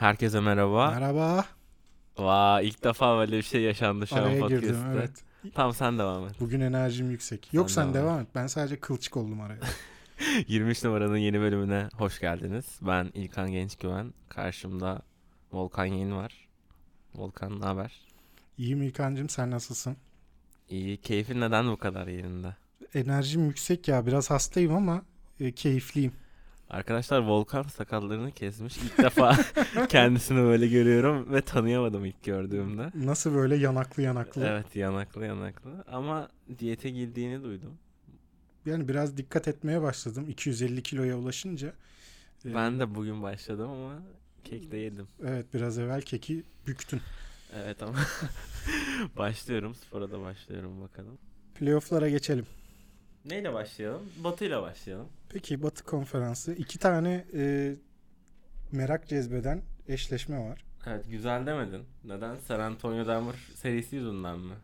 Herkese 0.00 0.40
merhaba. 0.40 0.90
Merhaba. 0.90 1.44
Vaa 2.18 2.60
ilk 2.60 2.84
defa 2.84 3.18
böyle 3.18 3.36
bir 3.36 3.42
şey 3.42 3.62
yaşandı 3.62 4.06
şu 4.06 4.16
an 4.16 4.22
Araya 4.22 4.40
podcast'te. 4.40 4.66
girdim 4.66 4.84
evet. 4.94 5.10
Tamam 5.54 5.74
sen 5.74 5.98
devam 5.98 6.26
et. 6.26 6.34
Bugün 6.40 6.60
enerjim 6.60 7.10
yüksek. 7.10 7.54
Yok 7.54 7.70
sen, 7.70 7.94
devam 7.94 8.20
et. 8.20 8.26
Ben 8.34 8.46
sadece 8.46 8.80
kılçık 8.80 9.16
oldum 9.16 9.40
araya. 9.40 9.60
23 10.48 10.84
numaranın 10.84 11.16
yeni 11.16 11.40
bölümüne 11.40 11.88
hoş 11.94 12.20
geldiniz. 12.20 12.64
Ben 12.82 13.10
İlkan 13.14 13.52
Gençgüven. 13.52 14.14
Karşımda 14.28 15.02
Volkan 15.52 15.84
Yeni 15.84 16.14
var. 16.14 16.48
Volkan 17.14 17.60
ne 17.60 17.64
haber? 17.64 18.00
İyiyim 18.58 18.82
İlkan'cığım 18.82 19.28
sen 19.28 19.50
nasılsın? 19.50 19.96
İyi. 20.68 20.96
Keyfin 20.96 21.40
neden 21.40 21.68
bu 21.72 21.76
kadar 21.76 22.06
yerinde? 22.06 22.56
Enerjim 22.94 23.46
yüksek 23.46 23.88
ya. 23.88 24.06
Biraz 24.06 24.30
hastayım 24.30 24.74
ama 24.74 25.02
e, 25.40 25.52
keyifliyim. 25.52 26.12
Arkadaşlar 26.70 27.18
Volkan 27.20 27.62
sakallarını 27.62 28.32
kesmiş. 28.32 28.76
İlk 28.78 28.98
defa 28.98 29.36
kendisini 29.88 30.38
böyle 30.42 30.68
görüyorum 30.68 31.32
ve 31.32 31.40
tanıyamadım 31.42 32.04
ilk 32.04 32.22
gördüğümde. 32.22 32.90
Nasıl 32.94 33.34
böyle 33.34 33.56
yanaklı 33.56 34.02
yanaklı. 34.02 34.44
Evet 34.46 34.76
yanaklı 34.76 35.26
yanaklı 35.26 35.84
ama 35.92 36.28
diyete 36.58 36.90
girdiğini 36.90 37.42
duydum. 37.42 37.72
Yani 38.66 38.88
biraz 38.88 39.16
dikkat 39.16 39.48
etmeye 39.48 39.82
başladım. 39.82 40.24
250 40.28 40.82
kiloya 40.82 41.18
ulaşınca. 41.18 41.72
e, 42.44 42.54
Ben 42.54 42.80
de 42.80 42.94
bugün 42.94 43.22
başladım 43.22 43.70
ama 43.70 44.02
kek 44.44 44.72
de 44.72 44.76
yedim. 44.76 45.06
Evet 45.24 45.46
biraz 45.54 45.78
evvel 45.78 46.02
keki 46.02 46.44
büktün. 46.66 47.00
Evet 47.54 47.82
ama 47.82 47.98
başlıyorum. 49.16 49.74
Spora 49.74 50.10
da 50.10 50.20
başlıyorum 50.20 50.80
bakalım. 50.82 51.18
Playoff'lara 51.54 52.08
geçelim. 52.08 52.46
Neyle 53.24 53.52
başlayalım? 53.52 54.02
Batı'yla 54.24 54.62
başlayalım. 54.62 55.08
Peki 55.28 55.62
Batı 55.62 55.84
Konferansı. 55.84 56.52
iki 56.52 56.78
tane 56.78 57.24
e, 57.34 57.74
merak 58.72 59.08
cezbeden 59.08 59.62
eşleşme 59.88 60.48
var. 60.48 60.64
Evet 60.86 61.04
güzel 61.10 61.46
demedin. 61.46 61.82
Neden? 62.04 62.36
San 62.36 62.60
Antonio 62.60 63.06
Denver 63.06 63.34
serisi 63.54 63.96
yüzünden 63.96 64.38
mi? 64.38 64.54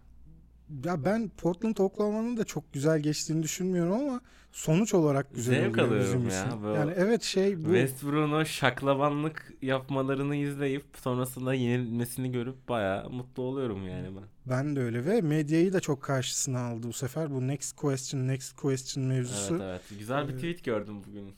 Ya 0.84 1.04
ben 1.04 1.28
Portland 1.28 1.76
Oklahoma'nın 1.76 2.36
da 2.36 2.44
çok 2.44 2.72
güzel 2.72 3.00
geçtiğini 3.00 3.42
düşünmüyorum 3.42 3.92
ama 3.92 4.20
sonuç 4.52 4.94
olarak 4.94 5.34
güzel 5.34 5.54
Zevk 5.54 5.78
oluyor 5.78 6.00
bizim 6.00 6.28
ya, 6.28 6.46
için. 6.46 6.64
Yani 6.64 6.92
evet 6.96 7.22
şey 7.22 7.58
bu 7.58 7.62
Westbrook'un 7.62 8.32
o 8.32 8.44
şaklabanlık 8.44 9.52
yapmalarını 9.62 10.36
izleyip 10.36 10.84
sonrasında 11.02 11.54
yenilmesini 11.54 12.32
görüp 12.32 12.68
bayağı 12.68 13.10
mutlu 13.10 13.42
oluyorum 13.42 13.88
yani 13.88 14.16
ben. 14.16 14.24
ben 14.46 14.76
de 14.76 14.80
öyle 14.80 15.04
ve 15.04 15.20
medyayı 15.20 15.72
da 15.72 15.80
çok 15.80 16.02
karşısına 16.02 16.60
aldı 16.60 16.88
bu 16.88 16.92
sefer. 16.92 17.30
Bu 17.30 17.46
next 17.48 17.76
question 17.76 18.28
next 18.28 18.56
question 18.56 19.04
mevzusu. 19.04 19.54
Evet 19.54 19.62
evet. 19.62 19.98
Güzel 19.98 20.28
bir 20.28 20.32
Ee, 20.32 20.36
tweet 20.36 20.64
gördüm 20.64 20.96
bugün. 21.08 21.34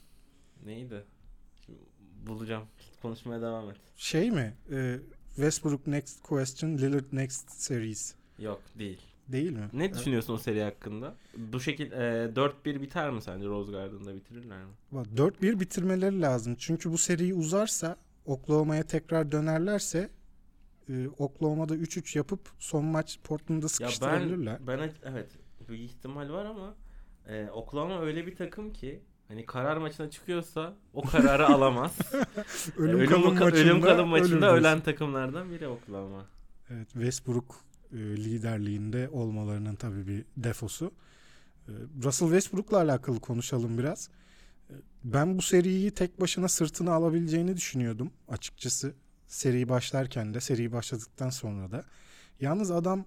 Neydi? 0.65 1.05
Bulacağım. 2.27 2.65
Konuşmaya 3.03 3.43
devam 3.43 3.71
et. 3.71 3.77
Şey 3.97 4.31
mi? 4.31 4.55
E, 4.73 4.99
Westbrook 5.35 5.87
next 5.87 6.23
question, 6.23 6.79
Lillard 6.79 7.05
next 7.13 7.51
series. 7.51 8.15
Yok 8.39 8.61
değil. 8.79 9.01
Değil 9.29 9.51
mi? 9.53 9.69
Ne 9.73 9.95
düşünüyorsun 9.95 10.35
o 10.35 10.39
seri 10.39 10.63
hakkında? 10.63 11.15
Bu 11.37 11.61
şekil 11.61 11.93
e, 11.93 11.97
4-1 12.35 12.81
biter 12.83 13.11
mi 13.11 13.23
sence 13.23 13.47
Rose 13.47 13.73
Garden'da 13.73 14.15
bitirirler 14.15 14.59
mi? 14.59 14.71
Bak, 14.93 15.07
4-1 15.17 15.61
bitirmeleri 15.61 16.21
lazım. 16.21 16.55
Çünkü 16.59 16.93
bu 16.93 16.99
seri 16.99 17.35
uzarsa 17.35 17.97
Oklahoma'ya 18.27 18.83
tekrar 18.83 19.33
dönerlerse 19.33 20.11
e, 20.89 21.09
Oklahoma'da 21.19 21.77
3-3 21.77 22.19
yapıp 22.19 22.41
son 22.59 22.85
maç 22.85 23.19
Portland'da 23.25 23.65
Ya 23.65 23.69
sıkıştırabilirler. 23.69 24.59
ben, 24.67 24.79
ben 24.79 24.91
evet 25.05 25.29
bir 25.69 25.79
ihtimal 25.79 26.31
var 26.31 26.45
ama 26.45 26.75
e, 27.29 27.47
Oklahoma 27.53 28.01
öyle 28.01 28.27
bir 28.27 28.37
takım 28.37 28.73
ki 28.73 29.01
hani 29.29 29.47
karar 29.47 29.77
maçına 29.77 30.11
çıkıyorsa 30.11 30.75
o 30.95 31.03
kararı 31.03 31.47
alamaz. 31.55 31.99
ölüm, 32.79 32.99
ölüm, 32.99 33.11
kalım 33.11 33.37
ka- 33.37 33.41
maçında, 33.45 33.61
ölüm 33.61 33.81
kalım 33.81 34.09
maçında 34.09 34.55
ölen 34.55 34.81
takımlardan 34.81 35.51
biri 35.51 35.69
Oklahoma. 35.69 36.25
Evet, 36.71 36.89
Westbrook 36.93 37.55
e, 37.93 37.97
liderliğinde 37.97 39.09
olmalarının 39.09 39.75
tabii 39.75 40.07
bir 40.07 40.25
defosu. 40.37 40.93
E, 41.69 41.73
Russell 42.03 42.29
Westbrook'la 42.29 42.77
alakalı 42.77 43.21
konuşalım 43.21 43.79
biraz. 43.79 44.09
E, 44.71 44.75
ben 45.05 45.39
bu 45.39 45.43
seriyi 45.43 45.91
tek 45.91 46.21
başına 46.21 46.49
sırtına 46.49 46.93
alabileceğini 46.93 47.57
düşünüyordum 47.57 48.11
açıkçası. 48.29 48.95
Seri 49.27 49.69
başlarken 49.69 50.35
de, 50.35 50.41
seri 50.41 50.73
başladıktan 50.73 51.31
sonra 51.31 51.71
da. 51.71 51.85
Yalnız 52.41 52.71
adam 52.71 53.05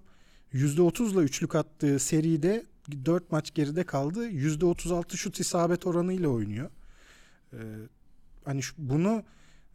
%30'la 0.54 1.22
üçlük 1.22 1.54
attığı 1.54 1.98
seride 1.98 2.66
4 3.04 3.32
maç 3.32 3.54
geride 3.54 3.84
kaldı. 3.84 4.30
%36 4.30 5.16
şut 5.16 5.40
isabet 5.40 5.86
oranıyla 5.86 6.28
oynuyor. 6.28 6.70
E, 7.52 7.58
hani 8.44 8.60
bunu 8.78 9.22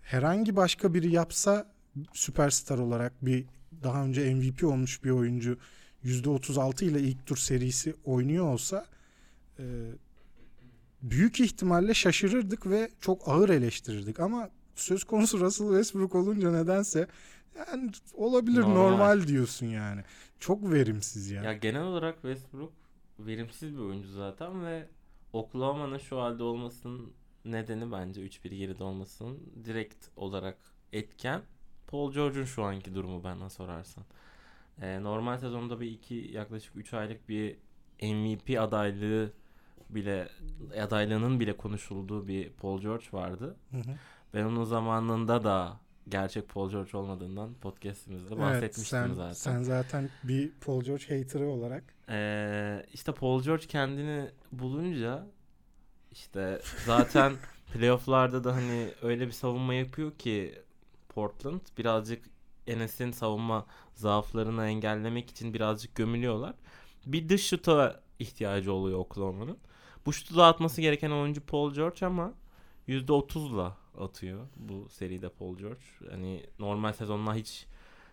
herhangi 0.01 0.56
başka 0.56 0.94
biri 0.94 1.12
yapsa 1.12 1.73
süperstar 2.13 2.78
olarak 2.78 3.25
bir 3.25 3.46
daha 3.83 4.03
önce 4.05 4.35
MVP 4.35 4.63
olmuş 4.63 5.03
bir 5.03 5.09
oyuncu 5.09 5.57
%36 6.05 6.85
ile 6.85 7.01
ilk 7.01 7.25
tur 7.25 7.38
serisi 7.38 7.95
oynuyor 8.05 8.45
olsa 8.45 8.85
e, 9.59 9.63
büyük 11.01 11.39
ihtimalle 11.39 11.94
şaşırırdık 11.94 12.67
ve 12.69 12.89
çok 13.01 13.28
ağır 13.28 13.50
eleştirirdik 13.50 14.19
ama 14.19 14.50
söz 14.75 15.03
konusu 15.03 15.39
Russell 15.39 15.67
Westbrook 15.67 16.16
olunca 16.16 16.51
nedense 16.51 17.07
yani 17.57 17.91
olabilir 18.13 18.61
Normal. 18.61 18.75
normal, 18.75 19.28
diyorsun 19.28 19.66
yani. 19.66 20.01
Çok 20.39 20.72
verimsiz 20.72 21.29
ya. 21.29 21.44
Ya 21.44 21.53
genel 21.53 21.84
olarak 21.84 22.16
Westbrook 22.16 22.73
verimsiz 23.19 23.73
bir 23.73 23.81
oyuncu 23.81 24.09
zaten 24.09 24.66
ve 24.66 24.88
Oklahoma'nın 25.34 25.97
şu 25.97 26.22
halde 26.22 26.44
olmasının 26.44 27.13
nedeni 27.45 27.91
bence 27.91 28.22
3-1 28.22 28.55
geride 28.55 28.84
olmasının 28.84 29.39
direkt 29.66 30.05
olarak 30.16 30.57
etken 30.94 31.41
Paul 31.88 32.12
George'un 32.14 32.46
şu 32.46 32.64
anki 32.64 32.96
durumu 32.96 33.24
bana 33.24 33.50
sorarsan. 33.50 34.03
Ee, 34.81 35.03
normal 35.03 35.38
sezonda 35.38 35.80
bir 35.80 35.92
iki 35.92 36.16
yaklaşık 36.16 36.75
3 36.75 36.94
aylık 36.94 37.30
bir 37.30 37.56
MVP 38.02 38.59
adaylığı 38.62 39.34
bile 39.90 40.30
adaylığının 40.81 41.40
bile 41.40 41.58
konuşulduğu 41.58 42.28
bir 42.28 42.50
Paul 42.50 42.81
George 42.81 43.06
vardı. 43.14 43.56
Hı 43.72 43.78
hı. 43.78 43.96
Ben 44.34 44.44
onun 44.44 44.64
zamanında 44.64 45.44
da 45.44 45.80
gerçek 46.09 46.50
Paul 46.50 46.72
George 46.72 46.97
olmadığından 46.97 47.53
podcastimizde 47.53 48.28
Evet, 48.28 48.40
bahsetmiştim 48.40 48.84
sen, 48.86 49.14
zaten. 49.14 49.34
sen 49.34 49.64
zaten 49.64 50.09
bir 50.24 50.52
Paul 50.66 50.81
George 50.84 51.20
haterı 51.20 51.47
olarak 51.50 51.84
Ee, 52.09 52.86
işte 52.94 53.12
Paul 53.14 53.44
George 53.44 53.66
kendini 53.68 54.30
bulunca 54.52 55.28
işte 56.12 56.62
zaten 56.86 57.34
playofflarda 57.74 58.44
da 58.44 58.56
hani 58.56 58.88
öyle 59.02 59.28
bir 59.28 59.31
savunma 59.31 59.74
yapıyor 59.74 60.12
ki 60.12 60.62
Portland 61.17 61.61
birazcık 61.78 62.23
Enes'in 62.67 63.11
savunma 63.11 63.66
zaaflarını 63.94 64.66
engellemek 64.66 65.29
için 65.29 65.53
birazcık 65.53 65.95
gömülüyorlar. 65.95 66.53
Bir 67.05 67.29
dış 67.29 67.47
şuta 67.47 68.01
ihtiyacı 68.19 68.73
oluyor 68.73 69.00
Oklahoma'nın. 69.00 69.57
Bu 70.05 70.13
şutu 70.13 70.38
da 70.38 70.45
atması 70.45 70.81
gereken 70.81 71.11
oyuncu 71.11 71.41
Paul 71.41 71.73
George 71.73 72.05
ama 72.05 72.33
%30'la 72.88 73.78
atıyor 74.00 74.47
bu 74.55 74.89
seride 74.89 75.29
Paul 75.29 75.57
George. 75.57 75.85
Hani 76.09 76.45
normal 76.59 76.94
sezonla 76.94 77.35
hiç 77.35 77.66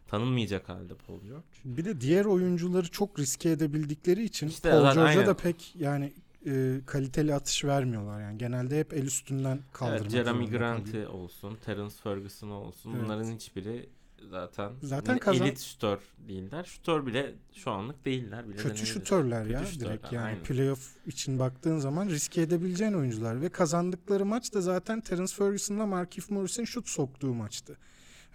tanınmayacak 0.08 0.68
halde 0.68 0.94
Paul 0.94 1.20
George. 1.20 1.46
Bir 1.64 1.84
de 1.84 2.00
diğer 2.00 2.24
oyuncuları 2.24 2.90
çok 2.90 3.18
riske 3.18 3.50
edebildikleri 3.50 4.24
için 4.24 4.48
İşte 4.48 4.70
Paul 4.70 4.94
George'a 4.94 5.26
da 5.26 5.36
pek 5.36 5.76
yani 5.76 6.12
e, 6.46 6.80
kaliteli 6.86 7.34
atış 7.34 7.64
vermiyorlar 7.64 8.20
yani. 8.20 8.38
Genelde 8.38 8.80
hep 8.80 8.92
el 8.94 9.02
üstünden 9.06 9.58
kaldırmak 9.72 10.00
Evet, 10.00 10.10
Jeremy 10.10 10.50
Grant'i 10.50 11.06
olsun, 11.06 11.56
Terence 11.64 11.94
Ferguson 12.02 12.50
olsun. 12.50 12.92
Evet. 12.92 13.04
Bunların 13.04 13.32
hiçbiri 13.32 13.88
zaten 14.30 14.72
Zaten 14.82 15.14
ne- 15.16 15.20
kazan- 15.20 15.46
elit 15.46 15.60
şutör 15.60 15.98
değiller. 16.28 16.64
Şutör 16.64 17.06
bile 17.06 17.34
şu 17.54 17.70
anlık 17.70 18.04
değiller 18.04 18.48
bile. 18.48 18.56
Kötü 18.56 18.86
şutörler 18.86 19.42
Kötü 19.42 19.52
ya 19.54 19.64
şutörler, 19.64 19.90
direkt 19.92 20.12
yani 20.12 20.24
aynen. 20.24 20.42
playoff 20.42 20.96
için 21.06 21.38
baktığın 21.38 21.78
zaman 21.78 22.08
riske 22.08 22.42
edebileceğin 22.42 22.92
oyuncular 22.92 23.40
ve 23.40 23.48
kazandıkları 23.48 24.24
maç 24.24 24.54
da 24.54 24.60
zaten 24.60 25.00
Terence 25.00 25.34
Ferguson'la 25.34 25.86
Markieff 25.86 26.30
Morris'in 26.30 26.64
şut 26.64 26.88
soktuğu 26.88 27.34
maçtı. 27.34 27.78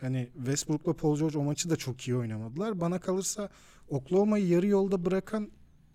Hani 0.02 0.30
Westbrook'la 0.36 0.94
Paul 0.94 1.18
George 1.20 1.38
o 1.38 1.44
maçı 1.44 1.70
da 1.70 1.76
çok 1.76 2.08
iyi 2.08 2.16
oynamadılar. 2.18 2.82
Bana 2.82 3.00
kalırsa 3.00 3.50
Oklahoma'yı 3.90 4.48
yarı 4.48 4.68
yolda 4.68 5.06
bırakan 5.06 5.52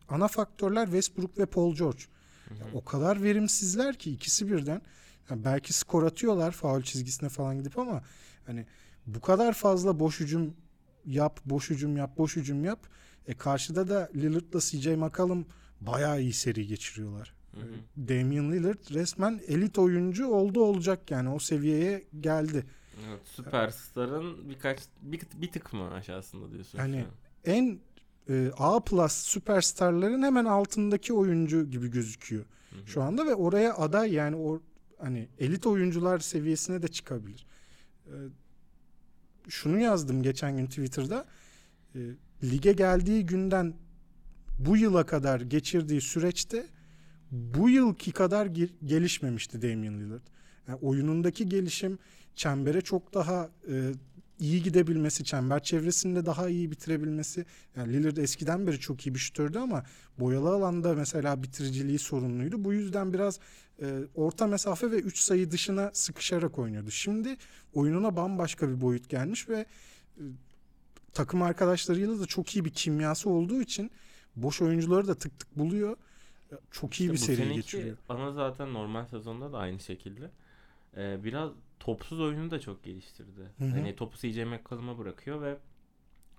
ana 0.09 0.29
faktörler 0.29 0.85
Westbrook 0.85 1.39
ve 1.39 1.47
Paul 1.47 1.75
George. 1.75 2.03
Hı 2.49 2.55
hı. 2.55 2.59
Ya 2.59 2.67
o 2.75 2.85
kadar 2.85 3.23
verimsizler 3.23 3.99
ki 3.99 4.11
ikisi 4.11 4.51
birden. 4.51 4.83
Ya 5.31 5.45
belki 5.45 5.73
skor 5.73 6.03
atıyorlar 6.03 6.53
faul 6.53 6.83
çizgisine 6.83 7.29
falan 7.29 7.59
gidip 7.59 7.79
ama 7.79 8.03
hani 8.47 8.67
bu 9.07 9.21
kadar 9.21 9.53
fazla 9.53 10.01
boş 10.01 10.21
hücum 10.21 10.55
yap, 11.07 11.41
boş 11.45 11.71
hücum 11.71 11.97
yap, 11.97 12.19
boş 12.19 12.37
hücum 12.37 12.65
yap. 12.65 12.87
E 13.27 13.35
karşıda 13.35 13.89
da 13.89 14.11
Lillard'la 14.15 14.61
CJ 14.61 14.87
McCollum 14.87 15.47
bayağı 15.81 16.21
iyi 16.21 16.33
seri 16.33 16.67
geçiriyorlar. 16.67 17.35
Hı 17.55 17.61
hı. 17.61 18.09
Damian 18.09 18.53
Lillard 18.53 18.95
resmen 18.95 19.41
elit 19.47 19.79
oyuncu 19.79 20.29
oldu 20.29 20.65
olacak 20.65 21.11
yani 21.11 21.29
o 21.29 21.39
seviyeye 21.39 22.05
geldi. 22.21 22.67
Evet, 23.09 23.21
süperstarın 23.25 24.51
birkaç 24.51 24.79
bir, 25.03 25.21
bir 25.35 25.53
tık 25.53 25.73
mı 25.73 25.91
aşağısında 25.91 26.53
diyorsun? 26.53 26.79
Hani 26.79 26.99
an? 26.99 27.07
En 27.45 27.81
e, 28.29 28.51
A 28.57 28.81
plus 28.81 29.13
süperstarların 29.13 30.23
hemen 30.23 30.45
altındaki 30.45 31.13
oyuncu 31.13 31.71
gibi 31.71 31.91
gözüküyor 31.91 32.45
Hı 32.71 32.77
hı. 32.77 32.87
şu 32.87 33.03
anda 33.03 33.27
ve 33.27 33.35
oraya 33.35 33.77
aday 33.77 34.13
yani 34.13 34.37
o 34.37 34.63
hani 34.99 35.29
elit 35.39 35.67
oyuncular 35.67 36.19
seviyesine 36.19 36.83
de 36.83 36.89
çıkabilir. 36.89 37.47
E, 38.07 38.15
şunu 39.49 39.79
yazdım 39.79 40.23
geçen 40.23 40.57
gün 40.57 40.67
Twitter'da. 40.67 41.27
E, 41.95 41.99
lige 42.43 42.73
geldiği 42.73 43.27
günden 43.27 43.75
bu 44.59 44.77
yıla 44.77 45.07
kadar 45.07 45.41
geçirdiği 45.41 46.01
süreçte 46.01 46.67
bu 47.31 47.69
yılki 47.71 48.13
kadar 48.13 48.47
ge- 48.47 48.71
gelişmemişti 48.85 49.63
Damian 49.63 50.01
Lillard. 50.01 50.27
Yani 50.69 50.79
oyunundaki 50.83 51.49
gelişim 51.49 51.99
çembere 52.35 52.81
çok 52.81 53.15
daha 53.15 53.51
e, 53.71 53.93
iyi 54.39 54.63
gidebilmesi, 54.63 55.25
çember 55.25 55.63
çevresinde 55.63 56.27
daha 56.27 56.49
iyi 56.49 56.71
bitirebilmesi. 56.71 57.47
Yani 57.77 57.93
Lillard 57.93 58.17
eskiden 58.17 58.67
beri 58.67 58.81
çok 58.81 59.07
iyi 59.07 59.15
bir 59.15 59.19
şutördü 59.19 59.59
ama 59.59 59.85
boyalı 60.19 60.49
alanda 60.49 60.95
mesela 60.95 61.43
bitiriciliği 61.43 61.99
sorunluydu. 61.99 62.65
Bu 62.65 62.73
yüzden 62.73 63.13
biraz 63.13 63.41
e, 63.83 64.01
orta 64.15 64.47
mesafe 64.47 64.91
ve 64.91 64.97
3 64.97 65.19
sayı 65.19 65.51
dışına 65.51 65.91
sıkışarak 65.93 66.59
oynuyordu. 66.59 66.91
Şimdi 66.91 67.37
oyununa 67.75 68.17
bambaşka 68.17 68.69
bir 68.69 68.81
boyut 68.81 69.09
gelmiş 69.09 69.49
ve 69.49 69.67
e, 70.17 70.23
takım 71.13 71.43
arkadaşlarıyla 71.43 72.21
da 72.21 72.27
çok 72.27 72.57
iyi 72.57 72.65
bir 72.65 72.71
kimyası 72.71 73.31
olduğu 73.31 73.61
için 73.61 73.91
boş 74.37 74.63
oyuncuları 74.63 75.09
da 75.09 75.15
tık 75.15 75.39
tık 75.39 75.59
buluyor. 75.59 75.97
E, 76.53 76.55
Çok 76.71 77.01
iyi 77.01 77.13
İşte 77.13 77.33
bir 77.33 77.37
seri 77.37 77.55
geçiriyor. 77.55 77.97
Ana 78.09 78.33
zaten 78.33 78.73
normal 78.73 79.07
sezonda 79.07 79.53
da 79.53 79.59
aynı 79.59 79.81
şekilde. 79.81 80.31
Ee, 80.97 81.25
biraz 81.25 81.51
topsuz 81.81 82.21
oyunu 82.21 82.51
da 82.51 82.61
çok 82.61 82.85
geliştirdi. 82.85 83.41
Hı 83.59 83.65
hı. 83.65 83.71
Hani 83.71 83.97
topu 83.97 84.17
CJ 84.17 84.39
McCollum'a 84.39 84.99
bırakıyor 84.99 85.41
ve 85.43 85.59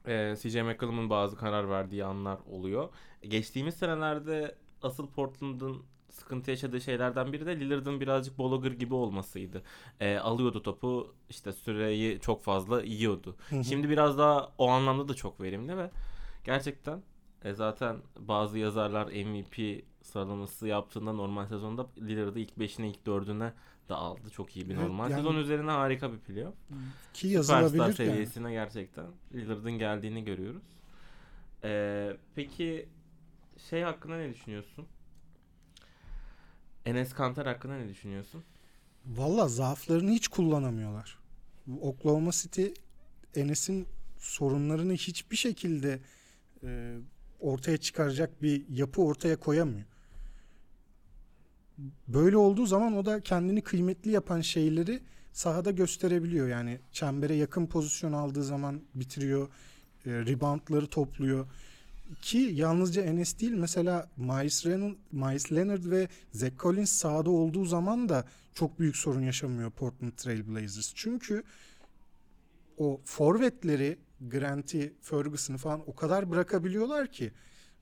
e, 0.08 0.36
CJ 0.36 0.56
McCollum'un 0.56 1.10
bazı 1.10 1.38
karar 1.38 1.70
verdiği 1.70 2.06
anlar 2.06 2.40
oluyor. 2.50 2.90
E, 3.22 3.28
Geçtiğimiz 3.28 3.76
senelerde 3.76 4.56
asıl 4.82 5.08
Portland'ın 5.08 5.84
sıkıntı 6.10 6.52
yaşadığı 6.52 6.82
şeylerden 6.82 7.34
biri 7.34 7.46
de 7.46 7.60
Lillard'ın 7.60 8.02
birazcık 8.02 8.38
Bologger 8.38 8.72
gibi 8.72 8.94
olmasıydı. 8.94 9.64
E, 10.00 10.18
alıyordu 10.18 10.62
topu 10.62 11.16
işte 11.30 11.52
süreyi 11.52 12.20
çok 12.20 12.44
fazla 12.44 12.82
yiyordu. 12.84 13.36
Hı 13.50 13.56
hı. 13.56 13.64
Şimdi 13.64 13.90
biraz 13.90 14.18
daha 14.18 14.52
o 14.58 14.68
anlamda 14.70 15.08
da 15.08 15.14
çok 15.14 15.42
verimli 15.42 15.78
ve 15.78 15.92
gerçekten 16.44 17.04
e, 17.44 17.54
zaten 17.54 17.98
bazı 18.20 18.60
yazarlar 18.60 19.06
MVP 19.06 19.84
sıralaması 20.02 20.68
yaptığında 20.68 21.14
normal 21.14 21.48
sezonda 21.48 21.88
Lillard'ı 21.98 22.40
ilk 22.40 22.58
5'ine 22.58 22.86
ilk 22.90 23.06
4'üne 23.06 23.54
de 23.90 23.94
aldı. 23.94 24.30
Çok 24.30 24.56
iyi 24.56 24.70
bir 24.70 24.74
Evet, 24.76 24.84
normal 24.84 25.10
yani- 25.12 25.20
sezon 25.20 25.36
üzerine 25.36 25.72
harika 25.72 26.14
bir 26.14 26.18
playoff. 26.18 26.56
Ki 27.14 27.28
Süperstar 27.28 27.62
yazılabilir 27.62 27.84
yani. 27.86 27.94
seviyesine 27.96 28.52
gerçekten 28.52 29.06
Lillard'ın 29.34 29.72
geldiğini 29.72 30.24
görüyoruz. 30.26 30.64
Ee, 31.64 32.18
peki 32.36 32.90
şey 33.70 33.82
hakkında 33.82 34.18
ne 34.18 34.34
düşünüyorsun? 34.34 34.86
Enes 36.86 37.14
Kanter 37.14 37.46
hakkında 37.46 37.78
ne 37.78 37.90
düşünüyorsun? 37.90 38.44
Valla 39.06 39.48
zaaflarını 39.48 40.12
hiç 40.12 40.28
kullanamıyorlar. 40.28 41.18
Oklahoma 41.82 42.32
City 42.32 42.66
Enes'in 43.36 43.88
sorunlarını 44.20 44.94
hiçbir 44.94 45.36
şekilde 45.36 46.00
e, 46.64 46.98
ortaya 47.40 47.78
çıkaracak 47.78 48.42
bir 48.42 48.66
yapı 48.70 49.02
ortaya 49.02 49.36
koyamıyor. 49.40 49.86
Böyle 52.08 52.38
olduğu 52.38 52.66
zaman 52.66 52.98
o 52.98 53.06
da 53.06 53.20
kendini 53.20 53.62
kıymetli 53.62 54.12
yapan 54.12 54.42
şeyleri 54.42 55.00
sahada 55.34 55.72
gösterebiliyor. 55.72 56.48
Yani 56.48 56.80
çembere 56.92 57.36
yakın 57.36 57.68
pozisyon 57.68 58.14
aldığı 58.14 58.44
zaman 58.44 58.82
bitiriyor. 58.96 59.48
E, 60.06 60.12
reboundları 60.12 60.88
topluyor. 60.88 61.46
Ki 62.22 62.38
yalnızca 62.38 63.02
Enes 63.02 63.40
değil 63.40 63.52
mesela 63.52 64.10
Miles, 64.18 64.66
Leonard, 64.66 64.96
Miles 65.12 65.52
Leonard 65.52 65.92
ve 65.92 66.08
Zach 66.32 66.52
Collins 66.60 66.92
sahada 66.92 67.30
olduğu 67.30 67.66
zaman 67.66 68.10
da 68.10 68.26
çok 68.54 68.80
büyük 68.80 68.96
sorun 68.96 69.22
yaşamıyor 69.22 69.72
Portland 69.72 70.12
Trail 70.12 70.48
Blazers. 70.48 70.92
Çünkü 70.96 71.44
o 72.78 73.02
forvetleri 73.06 73.98
Grant'i, 74.22 74.94
Ferguson'ı 75.02 75.58
falan 75.58 75.82
o 75.88 75.96
kadar 75.96 76.30
bırakabiliyorlar 76.30 77.12
ki 77.12 77.32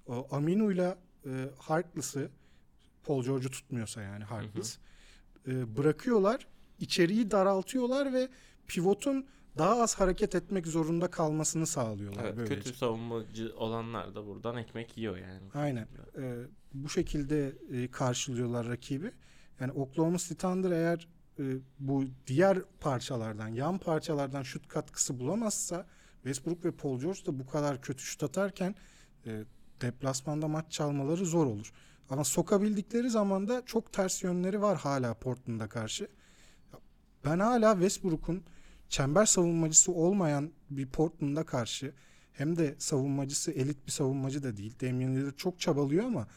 o 0.07 0.28
Aminu'yla 0.31 0.98
e, 1.25 1.30
Harkless'ı 1.57 2.30
Paul 3.03 3.23
George'u 3.23 3.50
tutmuyorsa 3.50 4.01
yani 4.01 4.23
Harkless 4.23 4.77
e, 5.47 5.77
bırakıyorlar. 5.77 6.47
içeriği 6.79 7.31
daraltıyorlar 7.31 8.13
ve 8.13 8.29
pivotun 8.67 9.25
daha 9.57 9.81
az 9.81 10.00
hareket 10.00 10.35
etmek 10.35 10.67
zorunda 10.67 11.07
kalmasını 11.11 11.67
sağlıyorlar 11.67 12.23
Evet, 12.23 12.38
böylece. 12.38 12.55
kötü 12.55 12.73
savunmacı 12.77 13.53
olanlar 13.57 14.15
da 14.15 14.25
buradan 14.27 14.57
ekmek 14.57 14.97
yiyor 14.97 15.17
yani. 15.17 15.41
Aynen. 15.53 15.88
Ee, 16.17 16.35
bu 16.73 16.89
şekilde 16.89 17.55
e, 17.71 17.91
karşılıyorlar 17.91 18.67
rakibi. 18.67 19.11
Yani 19.59 19.71
Oklahoma 19.71 20.17
City 20.17 20.33
Thunder 20.33 20.71
eğer 20.71 21.07
e, 21.39 21.44
bu 21.79 22.06
diğer 22.27 22.57
parçalardan, 22.79 23.47
yan 23.47 23.77
parçalardan 23.77 24.44
şut 24.44 24.67
katkısı 24.67 25.19
bulamazsa 25.19 25.88
Westbrook 26.23 26.65
ve 26.65 26.71
Paul 26.71 26.99
George 26.99 27.25
da 27.25 27.39
bu 27.39 27.45
kadar 27.47 27.81
kötü 27.81 28.03
şut 28.03 28.23
atarken 28.23 28.75
e, 29.25 29.44
deplasmanda 29.81 30.47
maç 30.47 30.71
çalmaları 30.71 31.25
zor 31.25 31.45
olur. 31.45 31.71
Ama 32.09 32.23
sokabildikleri 32.23 33.09
zaman 33.09 33.47
da 33.47 33.63
çok 33.65 33.94
ters 33.94 34.23
yönleri 34.23 34.61
var 34.61 34.77
hala 34.77 35.13
Portland'a 35.13 35.69
karşı. 35.69 36.07
Ben 37.25 37.39
hala 37.39 37.73
Westbrook'un 37.73 38.44
çember 38.89 39.25
savunmacısı 39.25 39.91
olmayan 39.91 40.51
bir 40.69 40.88
Portland'a 40.88 41.45
karşı 41.45 41.94
hem 42.33 42.57
de 42.57 42.75
savunmacısı 42.79 43.51
elit 43.51 43.85
bir 43.88 43.91
savunmacı 43.91 44.44
da 44.44 44.57
değil. 44.57 44.73
Damian 44.81 45.15
Lillard 45.15 45.35
çok 45.35 45.59
çabalıyor 45.59 46.03
ama 46.05 46.27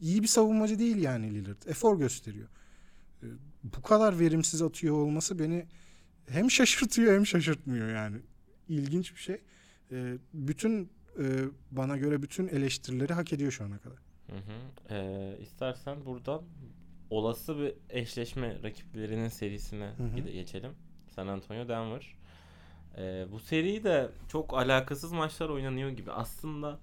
iyi 0.00 0.22
bir 0.22 0.28
savunmacı 0.28 0.78
değil 0.78 0.96
yani 0.96 1.34
Lillard. 1.34 1.62
Efor 1.66 1.98
gösteriyor. 1.98 2.48
Ee, 3.22 3.26
Bu 3.62 3.82
kadar 3.82 4.18
verimsiz 4.18 4.62
atıyor 4.62 4.94
olması 4.96 5.38
beni 5.38 5.66
hem 6.28 6.50
şaşırtıyor 6.50 7.14
hem 7.14 7.26
şaşırtmıyor 7.26 7.88
yani. 7.88 8.16
İlginç 8.68 9.14
bir 9.14 9.20
şey. 9.20 9.40
Ee, 9.92 10.18
Bütün 10.34 10.90
e, 11.18 11.44
bana 11.70 11.96
göre 11.96 12.22
bütün 12.22 12.48
eleştirileri 12.48 13.12
hak 13.12 13.32
ediyor 13.32 13.52
şu 13.52 13.64
ana 13.64 13.78
kadar. 13.78 13.98
Hı 14.30 14.36
hı. 14.36 14.94
Ee, 14.94 15.38
istersen 15.42 16.04
buradan 16.06 16.42
olası 17.10 17.58
bir 17.58 17.74
eşleşme 17.90 18.62
rakiplerinin 18.62 19.28
serisine 19.28 19.92
Hı 19.96 20.02
hı. 20.02 20.18
geçelim. 20.20 20.72
San 21.14 21.26
Antonio 21.26 21.68
Denver. 21.68 22.14
Ee, 22.98 23.26
bu 23.32 23.40
seri 23.40 23.84
de 23.84 24.10
çok 24.28 24.54
alakasız 24.54 25.12
maçlar 25.12 25.48
oynanıyor 25.48 25.90
gibi. 25.90 26.12
Aslında 26.12 26.78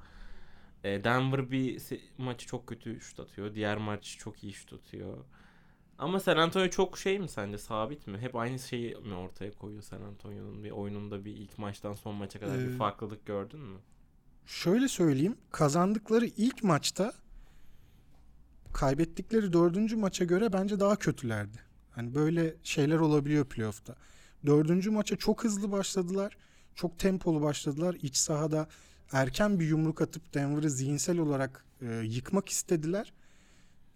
e, 0.83 1.03
Denver 1.03 1.51
bir 1.51 1.79
se- 1.79 2.01
maçı 2.17 2.47
çok 2.47 2.67
kötü 2.67 3.01
şut 3.01 3.19
atıyor. 3.19 3.55
Diğer 3.55 3.77
maç 3.77 4.17
çok 4.19 4.43
iyi 4.43 4.53
şut 4.53 4.73
atıyor. 4.73 5.17
Ama 5.97 6.19
San 6.19 6.37
Antonio 6.37 6.67
çok 6.69 6.97
şey 6.97 7.19
mi 7.19 7.27
sence 7.29 7.57
sabit 7.57 8.07
mi? 8.07 8.17
Hep 8.17 8.35
aynı 8.35 8.59
şeyi 8.59 8.95
mi 8.95 9.13
ortaya 9.13 9.51
koyuyor 9.51 9.83
San 9.83 10.01
Antonio'nun 10.01 10.63
bir 10.63 10.71
oyununda 10.71 11.25
bir 11.25 11.31
ilk 11.37 11.57
maçtan 11.57 11.93
son 11.93 12.15
maça 12.15 12.39
kadar 12.39 12.65
bir 12.65 12.67
Ee, 12.67 12.69
farklılık 12.69 13.25
gördün 13.25 13.59
mü? 13.59 13.79
Şöyle 14.45 14.87
söyleyeyim. 14.87 15.37
Kazandıkları 15.51 16.25
ilk 16.25 16.63
maçta 16.63 17.13
kaybettikleri 18.73 19.53
dördüncü 19.53 19.95
maça 19.95 20.25
göre 20.25 20.53
bence 20.53 20.79
daha 20.79 20.95
kötülerdi. 20.95 21.57
Hani 21.91 22.15
böyle 22.15 22.55
şeyler 22.63 22.97
olabiliyor 22.97 23.45
playoff'ta. 23.45 23.95
Dördüncü 24.45 24.91
maça 24.91 25.15
çok 25.15 25.43
hızlı 25.43 25.71
başladılar. 25.71 26.37
Çok 26.75 26.99
tempolu 26.99 27.41
başladılar. 27.41 27.97
İç 28.01 28.17
sahada 28.17 28.67
erken 29.11 29.59
bir 29.59 29.65
yumruk 29.65 30.01
atıp 30.01 30.33
Denver'ı 30.33 30.69
zihinsel 30.69 31.17
olarak 31.17 31.65
e, 31.81 31.85
yıkmak 31.95 32.49
istediler. 32.49 33.13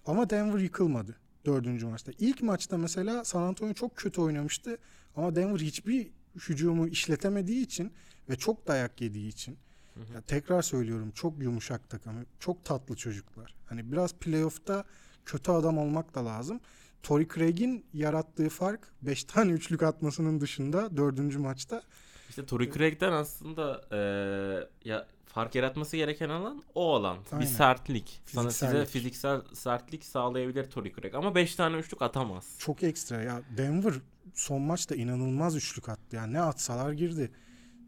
Ama 0.06 0.30
Denver 0.30 0.60
yıkılmadı 0.60 1.16
dördüncü 1.46 1.86
maçta. 1.86 2.12
İlk 2.20 2.42
maçta 2.42 2.78
mesela 2.78 3.26
San 3.26 3.42
Antonio 3.42 3.74
çok 3.74 3.96
kötü 3.96 4.22
oynamıştı. 4.22 4.78
Ama 5.16 5.36
Denver 5.36 5.60
hiçbir 5.60 6.12
hücumu 6.36 6.88
işletemediği 6.88 7.64
için 7.64 7.94
ve 8.30 8.36
çok 8.36 8.68
dayak 8.68 9.02
yediği 9.02 9.28
için 9.28 9.58
Hı 9.96 10.00
hı. 10.00 10.14
ya 10.14 10.22
tekrar 10.22 10.62
söylüyorum 10.62 11.12
çok 11.12 11.40
yumuşak 11.44 11.90
takım. 11.90 12.26
Çok 12.40 12.66
tatlı 12.66 12.96
çocuklar. 12.96 13.56
Hani 13.66 13.92
biraz 13.92 14.14
playoff'ta 14.14 14.84
kötü 15.26 15.52
adam 15.52 15.78
olmak 15.78 16.16
da 16.16 16.26
lazım. 16.26 16.60
Torrey 17.04 17.28
Craig'in 17.28 17.86
yarattığı 17.94 18.50
fark 18.50 18.88
5 19.02 19.24
tane 19.24 19.52
üçlük 19.52 19.84
atmasının 19.84 20.42
dışında 20.42 20.98
dördüncü 20.98 21.40
maçta. 21.40 21.82
İşte 22.30 22.46
Torrey 22.46 22.72
Craig'den 22.72 23.12
aslında 23.12 23.82
eee, 23.92 24.90
ya 24.92 25.08
fark 25.26 25.56
yaratması 25.56 25.98
gereken 25.98 26.30
alan 26.30 26.64
o 26.76 26.94
alan. 26.96 27.18
Aynen. 27.32 27.42
Bir 27.42 27.52
sertlik. 27.52 28.22
Sana 28.26 28.52
size 28.52 28.86
fiziksel 28.86 29.42
sertlik 29.54 30.06
sağlayabilir 30.06 30.70
Torrey 30.70 30.94
Craig 30.94 31.16
ama 31.16 31.36
5 31.36 31.56
tane 31.56 31.78
üçlük 31.78 32.02
atamaz. 32.02 32.56
Çok 32.60 32.84
ekstra. 32.84 33.22
Ya 33.22 33.42
Denver 33.58 33.94
son 34.34 34.62
maçta 34.62 34.96
inanılmaz 34.96 35.56
üçlük 35.56 35.90
attı. 35.90 36.16
Yani 36.16 36.34
ne 36.34 36.42
atsalar 36.42 36.92
girdi. 36.92 37.32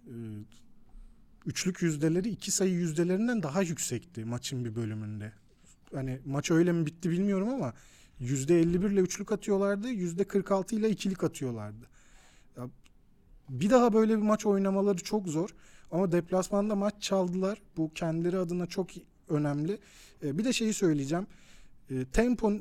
Ee, 0.07 0.11
Üçlük 1.47 1.81
yüzdeleri 1.81 2.29
iki 2.29 2.51
sayı 2.51 2.73
yüzdelerinden 2.73 3.43
daha 3.43 3.61
yüksekti 3.61 4.25
maçın 4.25 4.65
bir 4.65 4.75
bölümünde. 4.75 5.31
Hani 5.93 6.19
maç 6.25 6.51
öyle 6.51 6.71
mi 6.71 6.85
bitti 6.85 7.09
bilmiyorum 7.09 7.49
ama 7.49 7.73
yüzde 8.19 8.59
51 8.59 8.89
ile 8.89 8.99
üçlük 8.99 9.31
atıyorlardı. 9.31 9.89
Yüzde 9.89 10.23
46 10.23 10.75
ile 10.75 10.89
ikilik 10.89 11.23
atıyorlardı. 11.23 11.85
Ya, 12.57 12.69
bir 13.49 13.69
daha 13.69 13.93
böyle 13.93 14.17
bir 14.17 14.21
maç 14.21 14.45
oynamaları 14.45 14.97
çok 14.97 15.27
zor. 15.27 15.49
Ama 15.91 16.11
deplasmanda 16.11 16.75
maç 16.75 16.93
çaldılar. 16.99 17.61
Bu 17.77 17.93
kendileri 17.93 18.37
adına 18.37 18.65
çok 18.65 18.89
önemli. 19.29 19.79
Ee, 20.23 20.37
bir 20.37 20.43
de 20.43 20.53
şeyi 20.53 20.73
söyleyeceğim. 20.73 21.27
Ee, 21.89 22.05
tempo 22.05 22.53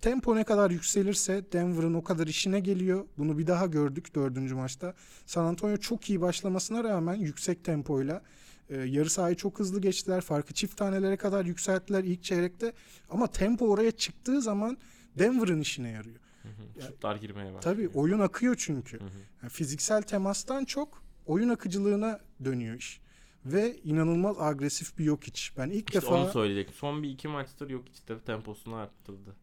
tempo 0.00 0.36
ne 0.36 0.44
kadar 0.44 0.70
yükselirse 0.70 1.52
Denver'ın 1.52 1.94
o 1.94 2.04
kadar 2.04 2.26
işine 2.26 2.60
geliyor. 2.60 3.06
Bunu 3.18 3.38
bir 3.38 3.46
daha 3.46 3.66
gördük 3.66 4.14
dördüncü 4.14 4.54
maçta. 4.54 4.94
San 5.26 5.44
Antonio 5.44 5.76
çok 5.76 6.10
iyi 6.10 6.20
başlamasına 6.20 6.84
rağmen 6.84 7.14
yüksek 7.14 7.64
tempoyla 7.64 8.22
e, 8.68 8.76
yarı 8.76 9.10
sahayı 9.10 9.36
çok 9.36 9.58
hızlı 9.58 9.80
geçtiler. 9.80 10.20
Farkı 10.20 10.54
çift 10.54 10.76
tanelere 10.76 11.16
kadar 11.16 11.44
yükselttiler 11.44 12.04
ilk 12.04 12.22
çeyrekte. 12.22 12.72
Ama 13.10 13.26
tempo 13.26 13.66
oraya 13.66 13.90
çıktığı 13.90 14.42
zaman 14.42 14.78
Denver'ın 15.18 15.60
işine 15.60 15.90
yarıyor. 15.90 16.18
Hı 16.42 16.48
hı. 16.48 16.86
Şutlar 16.86 17.16
girmeye 17.16 17.54
başlıyor. 17.54 17.62
Tabii 17.62 17.88
oyun 17.88 18.20
akıyor 18.20 18.54
çünkü. 18.58 19.00
Hı 19.00 19.04
hı. 19.04 19.08
Yani 19.42 19.50
fiziksel 19.50 20.02
temastan 20.02 20.64
çok 20.64 21.02
oyun 21.26 21.48
akıcılığına 21.48 22.20
dönüyor 22.44 22.76
iş. 22.76 23.00
Ve 23.44 23.76
inanılmaz 23.84 24.36
agresif 24.40 24.98
bir 24.98 25.04
yok 25.04 25.28
iç. 25.28 25.52
Ben 25.56 25.70
ilk 25.70 25.88
İşte 25.88 26.00
defa 26.00 26.14
onu 26.14 26.30
söyleyecektim. 26.30 26.74
Son 26.74 27.02
bir 27.02 27.10
iki 27.10 27.28
maçtır 27.28 27.70
yok 27.70 27.84
işte 27.92 28.18
temposunu 28.26 28.74
arttırdı. 28.74 29.36